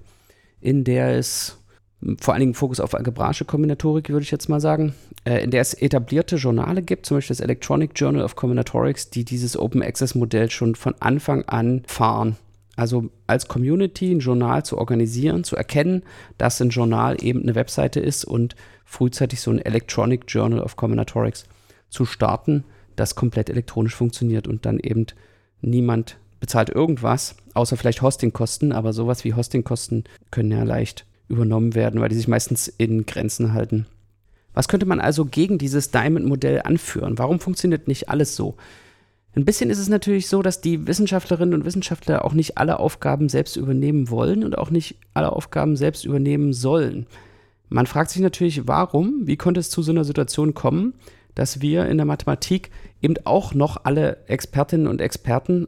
in 0.61 0.85
der 0.85 1.17
es 1.17 1.57
vor 2.21 2.33
allen 2.33 2.39
Dingen 2.39 2.53
Fokus 2.53 2.79
auf 2.79 2.95
algebraische 2.95 3.43
Kombinatorik, 3.43 4.07
würde 4.07 4.23
ich 4.23 4.31
jetzt 4.31 4.47
mal 4.47 4.61
sagen, 4.61 4.93
äh, 5.25 5.43
in 5.43 5.51
der 5.51 5.59
es 5.59 5.73
etablierte 5.73 6.37
Journale 6.37 6.81
gibt, 6.81 7.07
zum 7.07 7.17
Beispiel 7.17 7.35
das 7.35 7.43
Electronic 7.43 7.91
Journal 7.93 8.23
of 8.23 8.37
Combinatorics, 8.37 9.09
die 9.09 9.25
dieses 9.25 9.59
Open 9.59 9.83
Access 9.83 10.15
Modell 10.15 10.49
schon 10.49 10.75
von 10.75 10.95
Anfang 11.01 11.43
an 11.49 11.83
fahren. 11.87 12.37
Also 12.79 13.09
als 13.27 13.49
Community 13.49 14.09
ein 14.09 14.21
Journal 14.21 14.63
zu 14.63 14.77
organisieren, 14.77 15.43
zu 15.43 15.57
erkennen, 15.57 16.03
dass 16.37 16.61
ein 16.61 16.69
Journal 16.69 17.21
eben 17.21 17.41
eine 17.41 17.53
Webseite 17.53 17.99
ist 17.99 18.23
und 18.23 18.55
frühzeitig 18.85 19.41
so 19.41 19.51
ein 19.51 19.59
Electronic 19.59 20.23
Journal 20.29 20.61
of 20.61 20.77
Combinatorics 20.77 21.43
zu 21.89 22.05
starten, 22.05 22.63
das 22.95 23.15
komplett 23.15 23.49
elektronisch 23.49 23.95
funktioniert 23.95 24.47
und 24.47 24.65
dann 24.65 24.79
eben 24.79 25.07
niemand 25.59 26.19
bezahlt 26.39 26.69
irgendwas, 26.69 27.35
außer 27.53 27.75
vielleicht 27.75 28.01
Hostingkosten, 28.01 28.71
aber 28.71 28.93
sowas 28.93 29.25
wie 29.25 29.33
Hostingkosten 29.33 30.05
können 30.31 30.51
ja 30.51 30.63
leicht 30.63 31.05
übernommen 31.27 31.75
werden, 31.75 31.99
weil 31.99 32.07
die 32.07 32.15
sich 32.15 32.29
meistens 32.29 32.69
in 32.69 33.05
Grenzen 33.05 33.51
halten. 33.51 33.87
Was 34.53 34.69
könnte 34.69 34.85
man 34.85 35.01
also 35.01 35.25
gegen 35.25 35.57
dieses 35.57 35.91
Diamond-Modell 35.91 36.61
anführen? 36.63 37.17
Warum 37.17 37.41
funktioniert 37.41 37.89
nicht 37.89 38.07
alles 38.07 38.37
so? 38.37 38.55
Ein 39.35 39.45
bisschen 39.45 39.69
ist 39.69 39.79
es 39.79 39.89
natürlich 39.89 40.27
so, 40.27 40.41
dass 40.41 40.61
die 40.61 40.87
Wissenschaftlerinnen 40.87 41.53
und 41.53 41.65
Wissenschaftler 41.65 42.25
auch 42.25 42.33
nicht 42.33 42.57
alle 42.57 42.79
Aufgaben 42.79 43.29
selbst 43.29 43.57
übernehmen 43.57 44.09
wollen 44.09 44.43
und 44.43 44.57
auch 44.57 44.71
nicht 44.71 44.95
alle 45.13 45.31
Aufgaben 45.31 45.75
selbst 45.75 46.03
übernehmen 46.03 46.51
sollen. 46.51 47.05
Man 47.69 47.85
fragt 47.85 48.09
sich 48.09 48.21
natürlich, 48.21 48.67
warum, 48.67 49.27
wie 49.27 49.37
konnte 49.37 49.59
es 49.59 49.69
zu 49.69 49.83
so 49.83 49.91
einer 49.91 50.03
Situation 50.03 50.55
kommen, 50.55 50.95
dass 51.35 51.61
wir 51.61 51.85
in 51.85 51.97
der 51.97 52.07
Mathematik 52.07 52.71
eben 53.01 53.15
auch 53.25 53.53
noch 53.53 53.85
alle 53.85 54.25
Expertinnen 54.27 54.87
und 54.87 54.99
Experten 54.99 55.67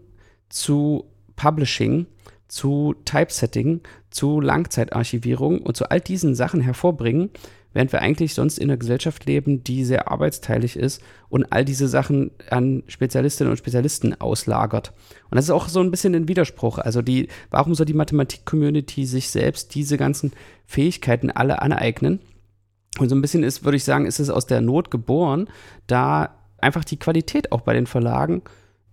zu 0.49 1.05
Publishing, 1.35 2.07
zu 2.47 2.95
Typesetting, 3.05 3.81
zu 4.09 4.41
Langzeitarchivierung 4.41 5.61
und 5.61 5.77
zu 5.77 5.89
all 5.89 6.01
diesen 6.01 6.35
Sachen 6.35 6.61
hervorbringen, 6.61 7.29
während 7.73 7.91
wir 7.91 8.01
eigentlich 8.01 8.33
sonst 8.33 8.57
in 8.57 8.69
einer 8.69 8.77
Gesellschaft 8.77 9.25
leben, 9.25 9.63
die 9.63 9.85
sehr 9.85 10.11
arbeitsteilig 10.11 10.75
ist 10.75 11.01
und 11.29 11.51
all 11.51 11.65
diese 11.65 11.87
Sachen 11.87 12.31
an 12.49 12.83
Spezialistinnen 12.87 13.51
und 13.51 13.57
Spezialisten 13.57 14.19
auslagert. 14.19 14.93
Und 15.29 15.35
das 15.35 15.45
ist 15.45 15.51
auch 15.51 15.69
so 15.69 15.79
ein 15.79 15.91
bisschen 15.91 16.15
ein 16.15 16.27
Widerspruch. 16.27 16.79
Also 16.79 17.01
die, 17.01 17.29
warum 17.49 17.75
soll 17.75 17.85
die 17.85 17.93
Mathematik-Community 17.93 19.05
sich 19.05 19.29
selbst 19.29 19.73
diese 19.75 19.97
ganzen 19.97 20.33
Fähigkeiten 20.65 21.31
alle 21.31 21.61
aneignen? 21.61 22.19
Und 22.99 23.09
so 23.09 23.15
ein 23.15 23.21
bisschen 23.21 23.43
ist, 23.43 23.63
würde 23.63 23.77
ich 23.77 23.85
sagen, 23.85 24.05
ist 24.05 24.19
es 24.19 24.29
aus 24.29 24.45
der 24.45 24.59
Not 24.59 24.91
geboren, 24.91 25.47
da 25.87 26.35
einfach 26.57 26.83
die 26.83 26.97
Qualität 26.97 27.51
auch 27.51 27.61
bei 27.61 27.73
den 27.73 27.87
Verlagen 27.87 28.41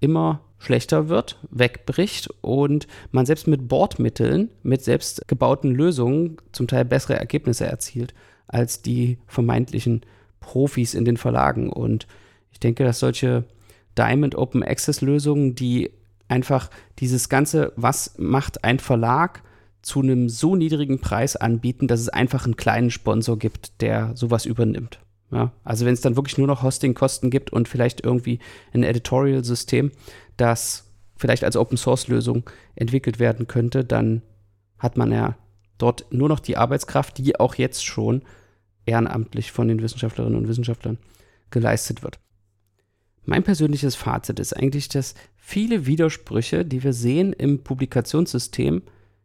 immer 0.00 0.40
schlechter 0.58 1.08
wird, 1.08 1.38
wegbricht 1.50 2.28
und 2.40 2.86
man 3.10 3.26
selbst 3.26 3.46
mit 3.46 3.68
Bordmitteln, 3.68 4.50
mit 4.62 4.82
selbst 4.82 5.26
gebauten 5.28 5.74
Lösungen 5.74 6.36
zum 6.52 6.66
Teil 6.66 6.84
bessere 6.84 7.18
Ergebnisse 7.18 7.66
erzielt 7.66 8.14
als 8.48 8.82
die 8.82 9.18
vermeintlichen 9.26 10.02
Profis 10.40 10.94
in 10.94 11.04
den 11.04 11.16
Verlagen. 11.16 11.70
Und 11.70 12.06
ich 12.50 12.58
denke, 12.58 12.84
dass 12.84 12.98
solche 12.98 13.44
Diamond 13.96 14.34
Open 14.34 14.62
Access 14.62 15.00
Lösungen, 15.00 15.54
die 15.54 15.90
einfach 16.28 16.70
dieses 16.98 17.28
ganze, 17.28 17.72
was 17.76 18.14
macht 18.18 18.64
ein 18.64 18.78
Verlag, 18.78 19.42
zu 19.82 20.00
einem 20.00 20.28
so 20.28 20.56
niedrigen 20.56 21.00
Preis 21.00 21.36
anbieten, 21.36 21.86
dass 21.86 22.00
es 22.00 22.08
einfach 22.08 22.44
einen 22.44 22.56
kleinen 22.56 22.90
Sponsor 22.90 23.38
gibt, 23.38 23.80
der 23.80 24.16
sowas 24.16 24.44
übernimmt. 24.44 24.98
Ja, 25.30 25.52
also 25.62 25.84
wenn 25.84 25.92
es 25.92 26.00
dann 26.00 26.16
wirklich 26.16 26.38
nur 26.38 26.46
noch 26.46 26.62
Hostingkosten 26.62 27.30
gibt 27.30 27.52
und 27.52 27.68
vielleicht 27.68 28.04
irgendwie 28.04 28.38
ein 28.72 28.82
Editorial-System, 28.82 29.92
das 30.36 30.90
vielleicht 31.16 31.44
als 31.44 31.56
Open-Source-Lösung 31.56 32.44
entwickelt 32.76 33.18
werden 33.18 33.46
könnte, 33.46 33.84
dann 33.84 34.22
hat 34.78 34.96
man 34.96 35.12
ja 35.12 35.36
dort 35.76 36.06
nur 36.10 36.28
noch 36.28 36.40
die 36.40 36.56
Arbeitskraft, 36.56 37.18
die 37.18 37.38
auch 37.38 37.56
jetzt 37.56 37.84
schon 37.84 38.22
ehrenamtlich 38.88 39.52
von 39.52 39.68
den 39.68 39.82
Wissenschaftlerinnen 39.82 40.38
und 40.38 40.48
Wissenschaftlern 40.48 40.98
geleistet 41.50 42.02
wird. 42.02 42.18
Mein 43.24 43.42
persönliches 43.42 43.94
Fazit 43.94 44.40
ist 44.40 44.54
eigentlich, 44.54 44.88
dass 44.88 45.14
viele 45.36 45.86
Widersprüche, 45.86 46.64
die 46.64 46.82
wir 46.82 46.94
sehen 46.94 47.32
im 47.32 47.62
Publikationssystem 47.62 48.82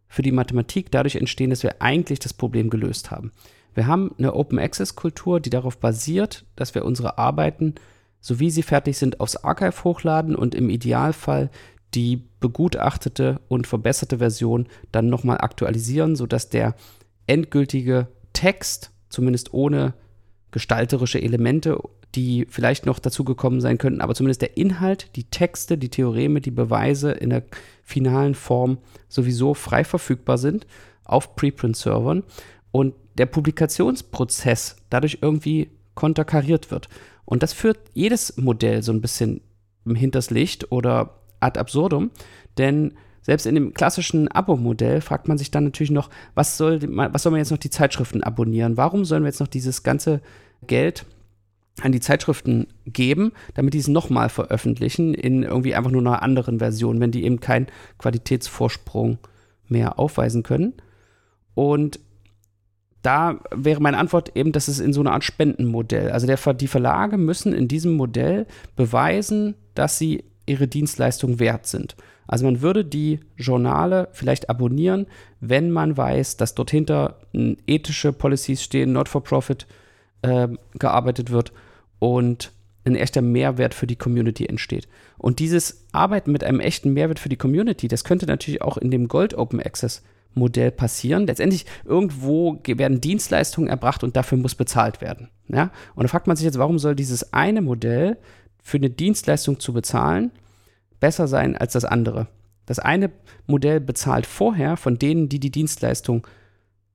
für 0.08 0.22
die 0.22 0.32
Mathematik, 0.32 0.92
dadurch 0.92 1.16
entstehen, 1.16 1.50
dass 1.50 1.64
wir 1.64 1.82
eigentlich 1.82 2.20
das 2.20 2.34
Problem 2.34 2.70
gelöst 2.70 3.12
haben. 3.12 3.32
Wir 3.74 3.88
haben 3.88 4.14
eine 4.18 4.34
Open 4.34 4.60
Access 4.60 4.96
Kultur, 4.96 5.40
die 5.40 5.50
darauf 5.50 5.78
basiert, 5.78 6.46
dass 6.56 6.76
wir 6.76 6.86
unsere 6.86 7.18
Arbeiten, 7.18 7.76
so 8.20 8.40
wie 8.40 8.52
sie 8.52 8.62
fertig 8.62 8.98
sind, 8.98 9.20
aufs 9.20 9.38
Archive 9.38 9.84
hochladen 9.84 10.36
und 10.36 10.54
im 10.54 10.70
Idealfall 10.70 11.50
die 11.96 12.24
begutachtete 12.40 13.40
und 13.48 13.68
verbesserte 13.68 14.18
Version 14.18 14.68
dann 14.92 15.08
nochmal 15.08 15.38
aktualisieren, 15.38 16.16
sodass 16.16 16.50
der 16.50 16.76
endgültige 17.26 18.08
Text, 18.34 18.92
zumindest 19.14 19.54
ohne 19.54 19.94
gestalterische 20.52 21.22
Elemente, 21.22 21.80
die 22.16 22.46
vielleicht 22.50 22.86
noch 22.86 23.00
dazugekommen 23.00 23.62
sein 23.62 23.78
könnten, 23.78 24.02
aber 24.02 24.14
zumindest 24.14 24.42
der 24.42 24.58
Inhalt, 24.58 25.16
die 25.16 25.24
Texte, 25.24 25.78
die 25.78 25.90
Theoreme, 25.90 26.42
die 26.42 26.52
Beweise 26.52 27.12
in 27.12 27.30
der 27.30 27.44
finalen 27.84 28.36
Form 28.36 28.78
sowieso 29.08 29.54
frei 29.54 29.84
verfügbar 29.84 30.38
sind 30.38 30.68
auf 31.06 31.36
Preprint-Servern 31.36 32.24
und 32.72 32.94
der 33.18 33.26
Publikationsprozess 33.26 34.78
dadurch 34.90 35.20
irgendwie 35.22 35.70
konterkariert 35.96 36.72
wird. 36.72 36.90
Und 37.26 37.44
das 37.44 37.54
führt 37.54 37.80
jedes 37.94 38.38
Modell 38.38 38.84
so 38.84 38.92
ein 38.92 39.02
bisschen 39.02 39.42
hinters 39.86 40.30
Licht 40.30 40.72
oder 40.72 41.20
ad 41.40 41.60
absurdum, 41.60 42.12
denn 42.58 42.94
selbst 43.24 43.46
in 43.46 43.56
dem 43.56 43.74
klassischen 43.74 44.28
Abo-Modell 44.28 45.02
fragt 45.02 45.28
man 45.28 45.38
sich 45.38 45.50
dann 45.50 45.64
natürlich 45.64 45.92
noch, 45.92 46.10
was 46.36 46.58
soll, 46.58 46.80
was 46.84 47.24
soll 47.24 47.32
man 47.32 47.40
jetzt 47.40 47.52
noch 47.52 47.58
die 47.58 47.70
Zeitschriften 47.70 48.22
abonnieren? 48.22 48.78
Warum 48.78 49.06
sollen 49.06 49.24
wir 49.24 49.30
jetzt 49.30 49.40
noch 49.40 49.48
dieses 49.48 49.82
ganze 49.84 50.22
Geld 50.68 51.06
an 51.82 51.92
die 51.92 52.00
Zeitschriften 52.00 52.68
geben, 52.86 53.32
damit 53.56 53.74
die 53.74 53.80
es 53.80 53.88
nochmal 53.88 54.30
veröffentlichen 54.30 55.14
in 55.14 55.44
irgendwie 55.44 55.74
einfach 55.74 55.90
nur 55.90 56.02
einer 56.02 56.22
anderen 56.22 56.60
Version, 56.60 57.00
wenn 57.00 57.12
die 57.12 57.24
eben 57.24 57.40
keinen 57.40 57.68
Qualitätsvorsprung 57.98 59.18
mehr 59.70 59.98
aufweisen 59.98 60.44
können. 60.44 60.74
Und 61.56 62.00
da 63.02 63.40
wäre 63.54 63.82
meine 63.82 63.98
Antwort 63.98 64.36
eben, 64.36 64.52
dass 64.52 64.68
es 64.68 64.80
in 64.80 64.94
so 64.94 65.02
einer 65.02 65.12
Art 65.12 65.24
Spendenmodell. 65.24 66.12
Also 66.12 66.28
der, 66.28 66.38
die 66.54 66.68
Verlage 66.68 67.18
müssen 67.18 67.54
in 67.54 67.68
diesem 67.68 67.96
Modell 67.96 68.46
beweisen, 68.76 69.56
dass 69.76 69.98
sie 69.98 70.24
ihre 70.46 70.68
Dienstleistung 70.68 71.40
wert 71.40 71.66
sind. 71.68 71.96
Also 72.28 72.46
man 72.46 72.62
würde 72.62 72.86
die 72.86 73.20
Journale 73.38 74.08
vielleicht 74.12 74.50
abonnieren, 74.50 75.08
wenn 75.40 75.72
man 75.72 75.98
weiß, 75.98 76.38
dass 76.38 76.56
dort 76.56 76.72
hinter 76.72 77.20
ethische 77.68 78.14
Policies 78.14 78.64
stehen, 78.64 78.94
not 78.94 79.10
for 79.10 79.24
profit 79.24 79.68
äh, 80.22 80.48
gearbeitet 80.80 81.32
wird 81.32 81.52
und 82.00 82.52
ein 82.86 82.96
echter 82.96 83.22
Mehrwert 83.22 83.74
für 83.74 83.88
die 83.88 83.96
Community 83.96 84.46
entsteht. 84.46 84.88
Und 85.18 85.40
dieses 85.40 85.86
Arbeiten 85.92 86.32
mit 86.32 86.44
einem 86.44 86.60
echten 86.60 86.94
Mehrwert 86.94 87.20
für 87.20 87.30
die 87.30 87.38
Community, 87.38 87.88
das 87.88 88.04
könnte 88.04 88.26
natürlich 88.26 88.62
auch 88.62 88.78
in 88.78 88.92
dem 88.92 89.08
Gold 89.08 89.34
Open 89.36 89.62
Access 89.62 90.04
Modell 90.36 90.72
passieren. 90.72 91.28
Letztendlich 91.28 91.66
irgendwo 91.86 92.60
werden 92.66 93.02
Dienstleistungen 93.02 93.70
erbracht 93.70 94.04
und 94.04 94.16
dafür 94.16 94.38
muss 94.38 94.56
bezahlt 94.56 95.00
werden. 95.00 95.30
Ja? 95.48 95.72
Und 95.96 96.04
da 96.04 96.08
fragt 96.08 96.28
man 96.28 96.36
sich 96.36 96.46
jetzt, 96.46 96.58
warum 96.58 96.80
soll 96.80 96.96
dieses 96.96 97.34
eine 97.34 97.62
Modell 97.62 98.18
für 98.62 98.78
eine 98.78 98.90
Dienstleistung 98.90 99.60
zu 99.60 99.74
bezahlen 99.74 100.32
besser 101.04 101.28
sein 101.28 101.58
als 101.58 101.74
das 101.74 101.84
andere? 101.84 102.28
Das 102.66 102.80
eine 102.80 103.12
Modell 103.46 103.82
bezahlt 103.82 104.26
vorher 104.26 104.78
von 104.78 104.98
denen, 104.98 105.28
die 105.28 105.42
die 105.42 105.52
Dienstleistung 105.52 106.26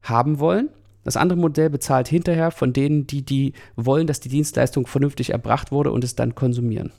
haben 0.01 0.39
wollen. 0.39 0.71
Das 1.05 1.19
andere 1.19 1.39
Modell 1.39 1.69
bezahlt 1.69 2.09
hinterher 2.09 2.51
von 2.51 2.73
denen, 2.73 3.07
die, 3.07 3.23
die 3.23 3.53
wollen, 3.77 4.07
dass 4.07 4.21
die 4.21 4.31
Dienstleistung 4.31 4.87
vernünftig 4.87 5.29
erbracht 5.31 5.71
wurde 5.71 5.93
und 5.93 6.05
es 6.05 6.15
dann 6.15 6.35
konsumieren. 6.35 6.91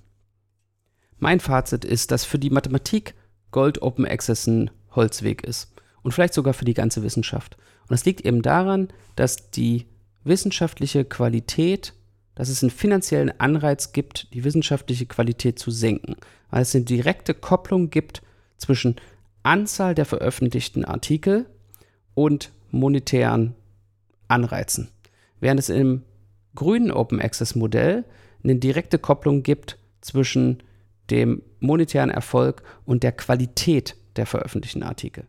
Mein 1.18 1.40
Fazit 1.40 1.84
ist, 1.84 2.12
dass 2.12 2.26
für 2.26 2.38
die 2.38 2.52
Mathematik 2.52 3.16
Gold 3.50 3.82
Open 3.82 4.06
Access 4.06 4.46
ein 4.46 4.70
Holzweg 4.92 5.44
ist 5.44 5.74
und 6.04 6.12
vielleicht 6.12 6.36
sogar 6.36 6.54
für 6.54 6.66
die 6.66 6.76
ganze 6.76 7.02
Wissenschaft. 7.02 7.58
Und 7.82 7.92
das 7.92 8.06
liegt 8.06 8.22
eben 8.22 8.44
daran, 8.44 8.90
dass 9.16 9.50
die 9.50 9.88
wissenschaftliche 10.24 11.06
Qualität, 11.06 11.94
dass 12.40 12.48
es 12.48 12.64
einen 12.64 12.70
finanziellen 12.70 13.38
Anreiz 13.38 13.92
gibt, 13.92 14.34
die 14.34 14.46
wissenschaftliche 14.46 15.06
Qualität 15.06 15.60
zu 15.60 15.72
senken, 15.72 16.16
weil 16.50 16.62
es 16.62 16.74
eine 16.74 16.86
direkte 16.86 17.34
Kopplung 17.34 17.90
gibt 17.90 18.22
zwischen 18.56 18.96
Anzahl 19.44 19.94
der 19.94 20.06
veröffentlichten 20.06 20.86
Artikel 20.86 21.48
und 22.14 22.54
monetären 22.72 23.56
Anreizen. 24.30 24.88
Während 25.42 25.60
es 25.60 25.68
im 25.68 26.04
grünen 26.56 26.92
Open 26.92 27.20
Access 27.20 27.56
Modell 27.56 28.06
eine 28.42 28.56
direkte 28.56 29.00
Kopplung 29.00 29.44
gibt 29.44 29.78
zwischen 30.00 30.64
dem 31.10 31.42
monetären 31.60 32.10
Erfolg 32.10 32.64
und 32.86 33.04
der 33.04 33.12
Qualität 33.12 33.98
der 34.16 34.26
veröffentlichten 34.26 34.84
Artikel. 34.84 35.28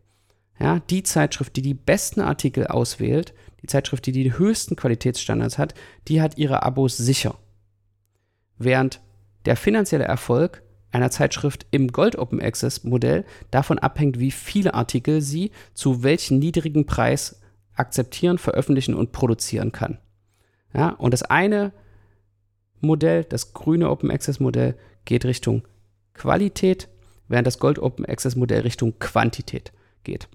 Ja, 0.61 0.79
die 0.89 1.03
Zeitschrift, 1.03 1.57
die 1.57 1.61
die 1.61 1.73
besten 1.73 2.21
Artikel 2.21 2.67
auswählt, 2.67 3.33
die 3.61 3.67
Zeitschrift, 3.67 4.05
die 4.05 4.11
die 4.11 4.37
höchsten 4.37 4.75
Qualitätsstandards 4.75 5.57
hat, 5.57 5.73
die 6.07 6.21
hat 6.21 6.37
ihre 6.37 6.63
Abos 6.63 6.97
sicher. 6.97 7.35
Während 8.57 9.01
der 9.45 9.55
finanzielle 9.55 10.05
Erfolg 10.05 10.63
einer 10.91 11.09
Zeitschrift 11.09 11.65
im 11.71 11.87
Gold 11.87 12.17
Open 12.17 12.41
Access 12.41 12.83
Modell 12.83 13.25
davon 13.49 13.79
abhängt, 13.79 14.19
wie 14.19 14.31
viele 14.31 14.73
Artikel 14.73 15.21
sie 15.21 15.51
zu 15.73 16.03
welchem 16.03 16.39
niedrigen 16.39 16.85
Preis 16.85 17.41
akzeptieren, 17.73 18.37
veröffentlichen 18.37 18.93
und 18.93 19.11
produzieren 19.11 19.71
kann. 19.71 19.97
Ja, 20.73 20.89
und 20.89 21.13
das 21.13 21.23
eine 21.23 21.71
Modell, 22.79 23.23
das 23.23 23.53
grüne 23.53 23.89
Open 23.89 24.11
Access 24.11 24.39
Modell, 24.39 24.75
geht 25.05 25.25
Richtung 25.25 25.67
Qualität, 26.13 26.89
während 27.27 27.47
das 27.47 27.59
Gold 27.59 27.79
Open 27.79 28.05
Access 28.05 28.35
Modell 28.35 28.61
Richtung 28.61 28.99
Quantität 28.99 29.71
geht. 30.03 30.27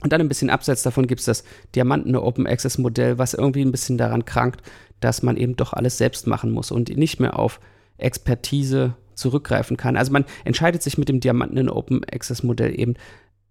Und 0.00 0.12
dann 0.12 0.20
ein 0.20 0.28
bisschen 0.28 0.50
abseits 0.50 0.82
davon 0.82 1.06
gibt 1.06 1.20
es 1.20 1.26
das 1.26 1.44
Diamantene 1.74 2.22
Open 2.22 2.46
Access 2.46 2.78
Modell, 2.78 3.18
was 3.18 3.34
irgendwie 3.34 3.62
ein 3.62 3.72
bisschen 3.72 3.98
daran 3.98 4.24
krankt, 4.24 4.62
dass 5.00 5.22
man 5.22 5.36
eben 5.36 5.56
doch 5.56 5.72
alles 5.72 5.98
selbst 5.98 6.26
machen 6.26 6.50
muss 6.50 6.70
und 6.70 6.96
nicht 6.96 7.20
mehr 7.20 7.38
auf 7.38 7.60
Expertise 7.96 8.94
zurückgreifen 9.14 9.76
kann. 9.76 9.96
Also 9.96 10.12
man 10.12 10.24
entscheidet 10.44 10.82
sich 10.82 10.98
mit 10.98 11.08
dem 11.08 11.20
Diamantenen 11.20 11.68
Open 11.68 12.04
Access 12.04 12.42
Modell 12.42 12.78
eben 12.78 12.94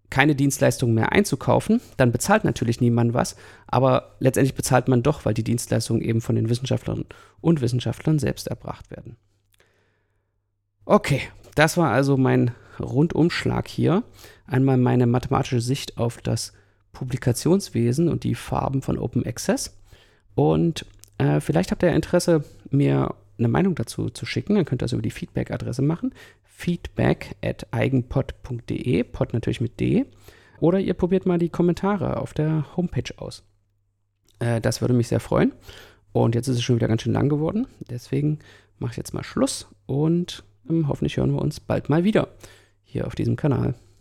keine 0.10 0.36
Dienstleistungen 0.36 0.96
mehr 0.96 1.12
einzukaufen, 1.12 1.82
dann 1.98 2.14
bezahlt 2.14 2.46
natürlich 2.46 2.80
niemand 2.80 3.14
was, 3.14 3.36
aber 3.68 4.16
letztendlich 4.20 4.56
bezahlt 4.56 4.88
man 4.88 5.04
doch, 5.04 5.26
weil 5.26 5.34
die 5.34 5.44
Dienstleistungen 5.44 6.02
eben 6.02 6.22
von 6.22 6.36
den 6.36 6.50
Wissenschaftlerinnen 6.50 7.08
und 7.42 7.60
Wissenschaftlern 7.60 8.18
selbst 8.18 8.48
erbracht 8.48 8.90
werden. 8.90 9.18
Okay, 10.86 11.22
das 11.56 11.76
war 11.76 11.92
also 11.92 12.16
mein 12.16 12.52
Rundumschlag 12.80 13.68
hier. 13.68 14.04
Einmal 14.48 14.78
meine 14.78 15.06
mathematische 15.06 15.62
Sicht 15.62 15.98
auf 15.98 16.22
das 16.22 16.54
Publikationswesen 16.94 18.10
und 18.10 18.24
die 18.24 18.36
Farben 18.36 18.82
von 18.82 18.98
Open 18.98 19.26
Access. 19.26 19.78
Und 20.36 20.86
äh, 21.18 21.40
vielleicht 21.40 21.72
habt 21.72 21.84
ihr 21.84 21.92
Interesse, 21.94 22.44
mir 22.72 23.14
eine 23.38 23.48
Meinung 23.48 23.76
dazu 23.76 24.10
zu 24.10 24.26
schicken. 24.26 24.56
Dann 24.56 24.66
könnt 24.66 24.82
ihr 24.82 24.86
das 24.86 24.94
über 24.94 25.02
die 25.02 25.12
Feedback-Adresse 25.12 25.82
machen. 25.82 26.14
Feedback 26.44 27.36
at 27.44 27.68
eigenpod.de, 27.72 29.04
pod 29.04 29.34
natürlich 29.34 29.62
mit 29.62 29.80
D. 29.80 30.06
Oder 30.60 30.80
ihr 30.80 30.96
probiert 30.96 31.26
mal 31.26 31.38
die 31.38 31.50
Kommentare 31.50 32.18
auf 32.18 32.34
der 32.34 32.66
Homepage 32.76 33.14
aus. 33.18 33.44
Äh, 34.40 34.62
das 34.62 34.82
würde 34.82 34.94
mich 34.94 35.08
sehr 35.08 35.20
freuen. 35.20 35.54
Und 36.14 36.36
jetzt 36.36 36.48
ist 36.48 36.56
es 36.56 36.64
schon 36.64 36.78
wieder 36.78 36.88
ganz 36.88 37.04
schön 37.04 37.14
lang 37.14 37.30
geworden. 37.30 37.68
Deswegen 37.90 38.40
mache 38.80 38.92
ich 38.92 38.98
jetzt 38.98 39.14
mal 39.14 39.24
Schluss 39.24 39.68
und 39.86 40.44
ähm, 40.70 40.88
hoffentlich 40.88 41.18
hören 41.18 41.34
wir 41.34 41.42
uns 41.42 41.60
bald 41.60 41.90
mal 41.90 42.04
wieder 42.04 42.30
hier 42.84 43.06
auf 43.06 43.16
diesem 43.16 43.36
Kanal. 43.36 43.76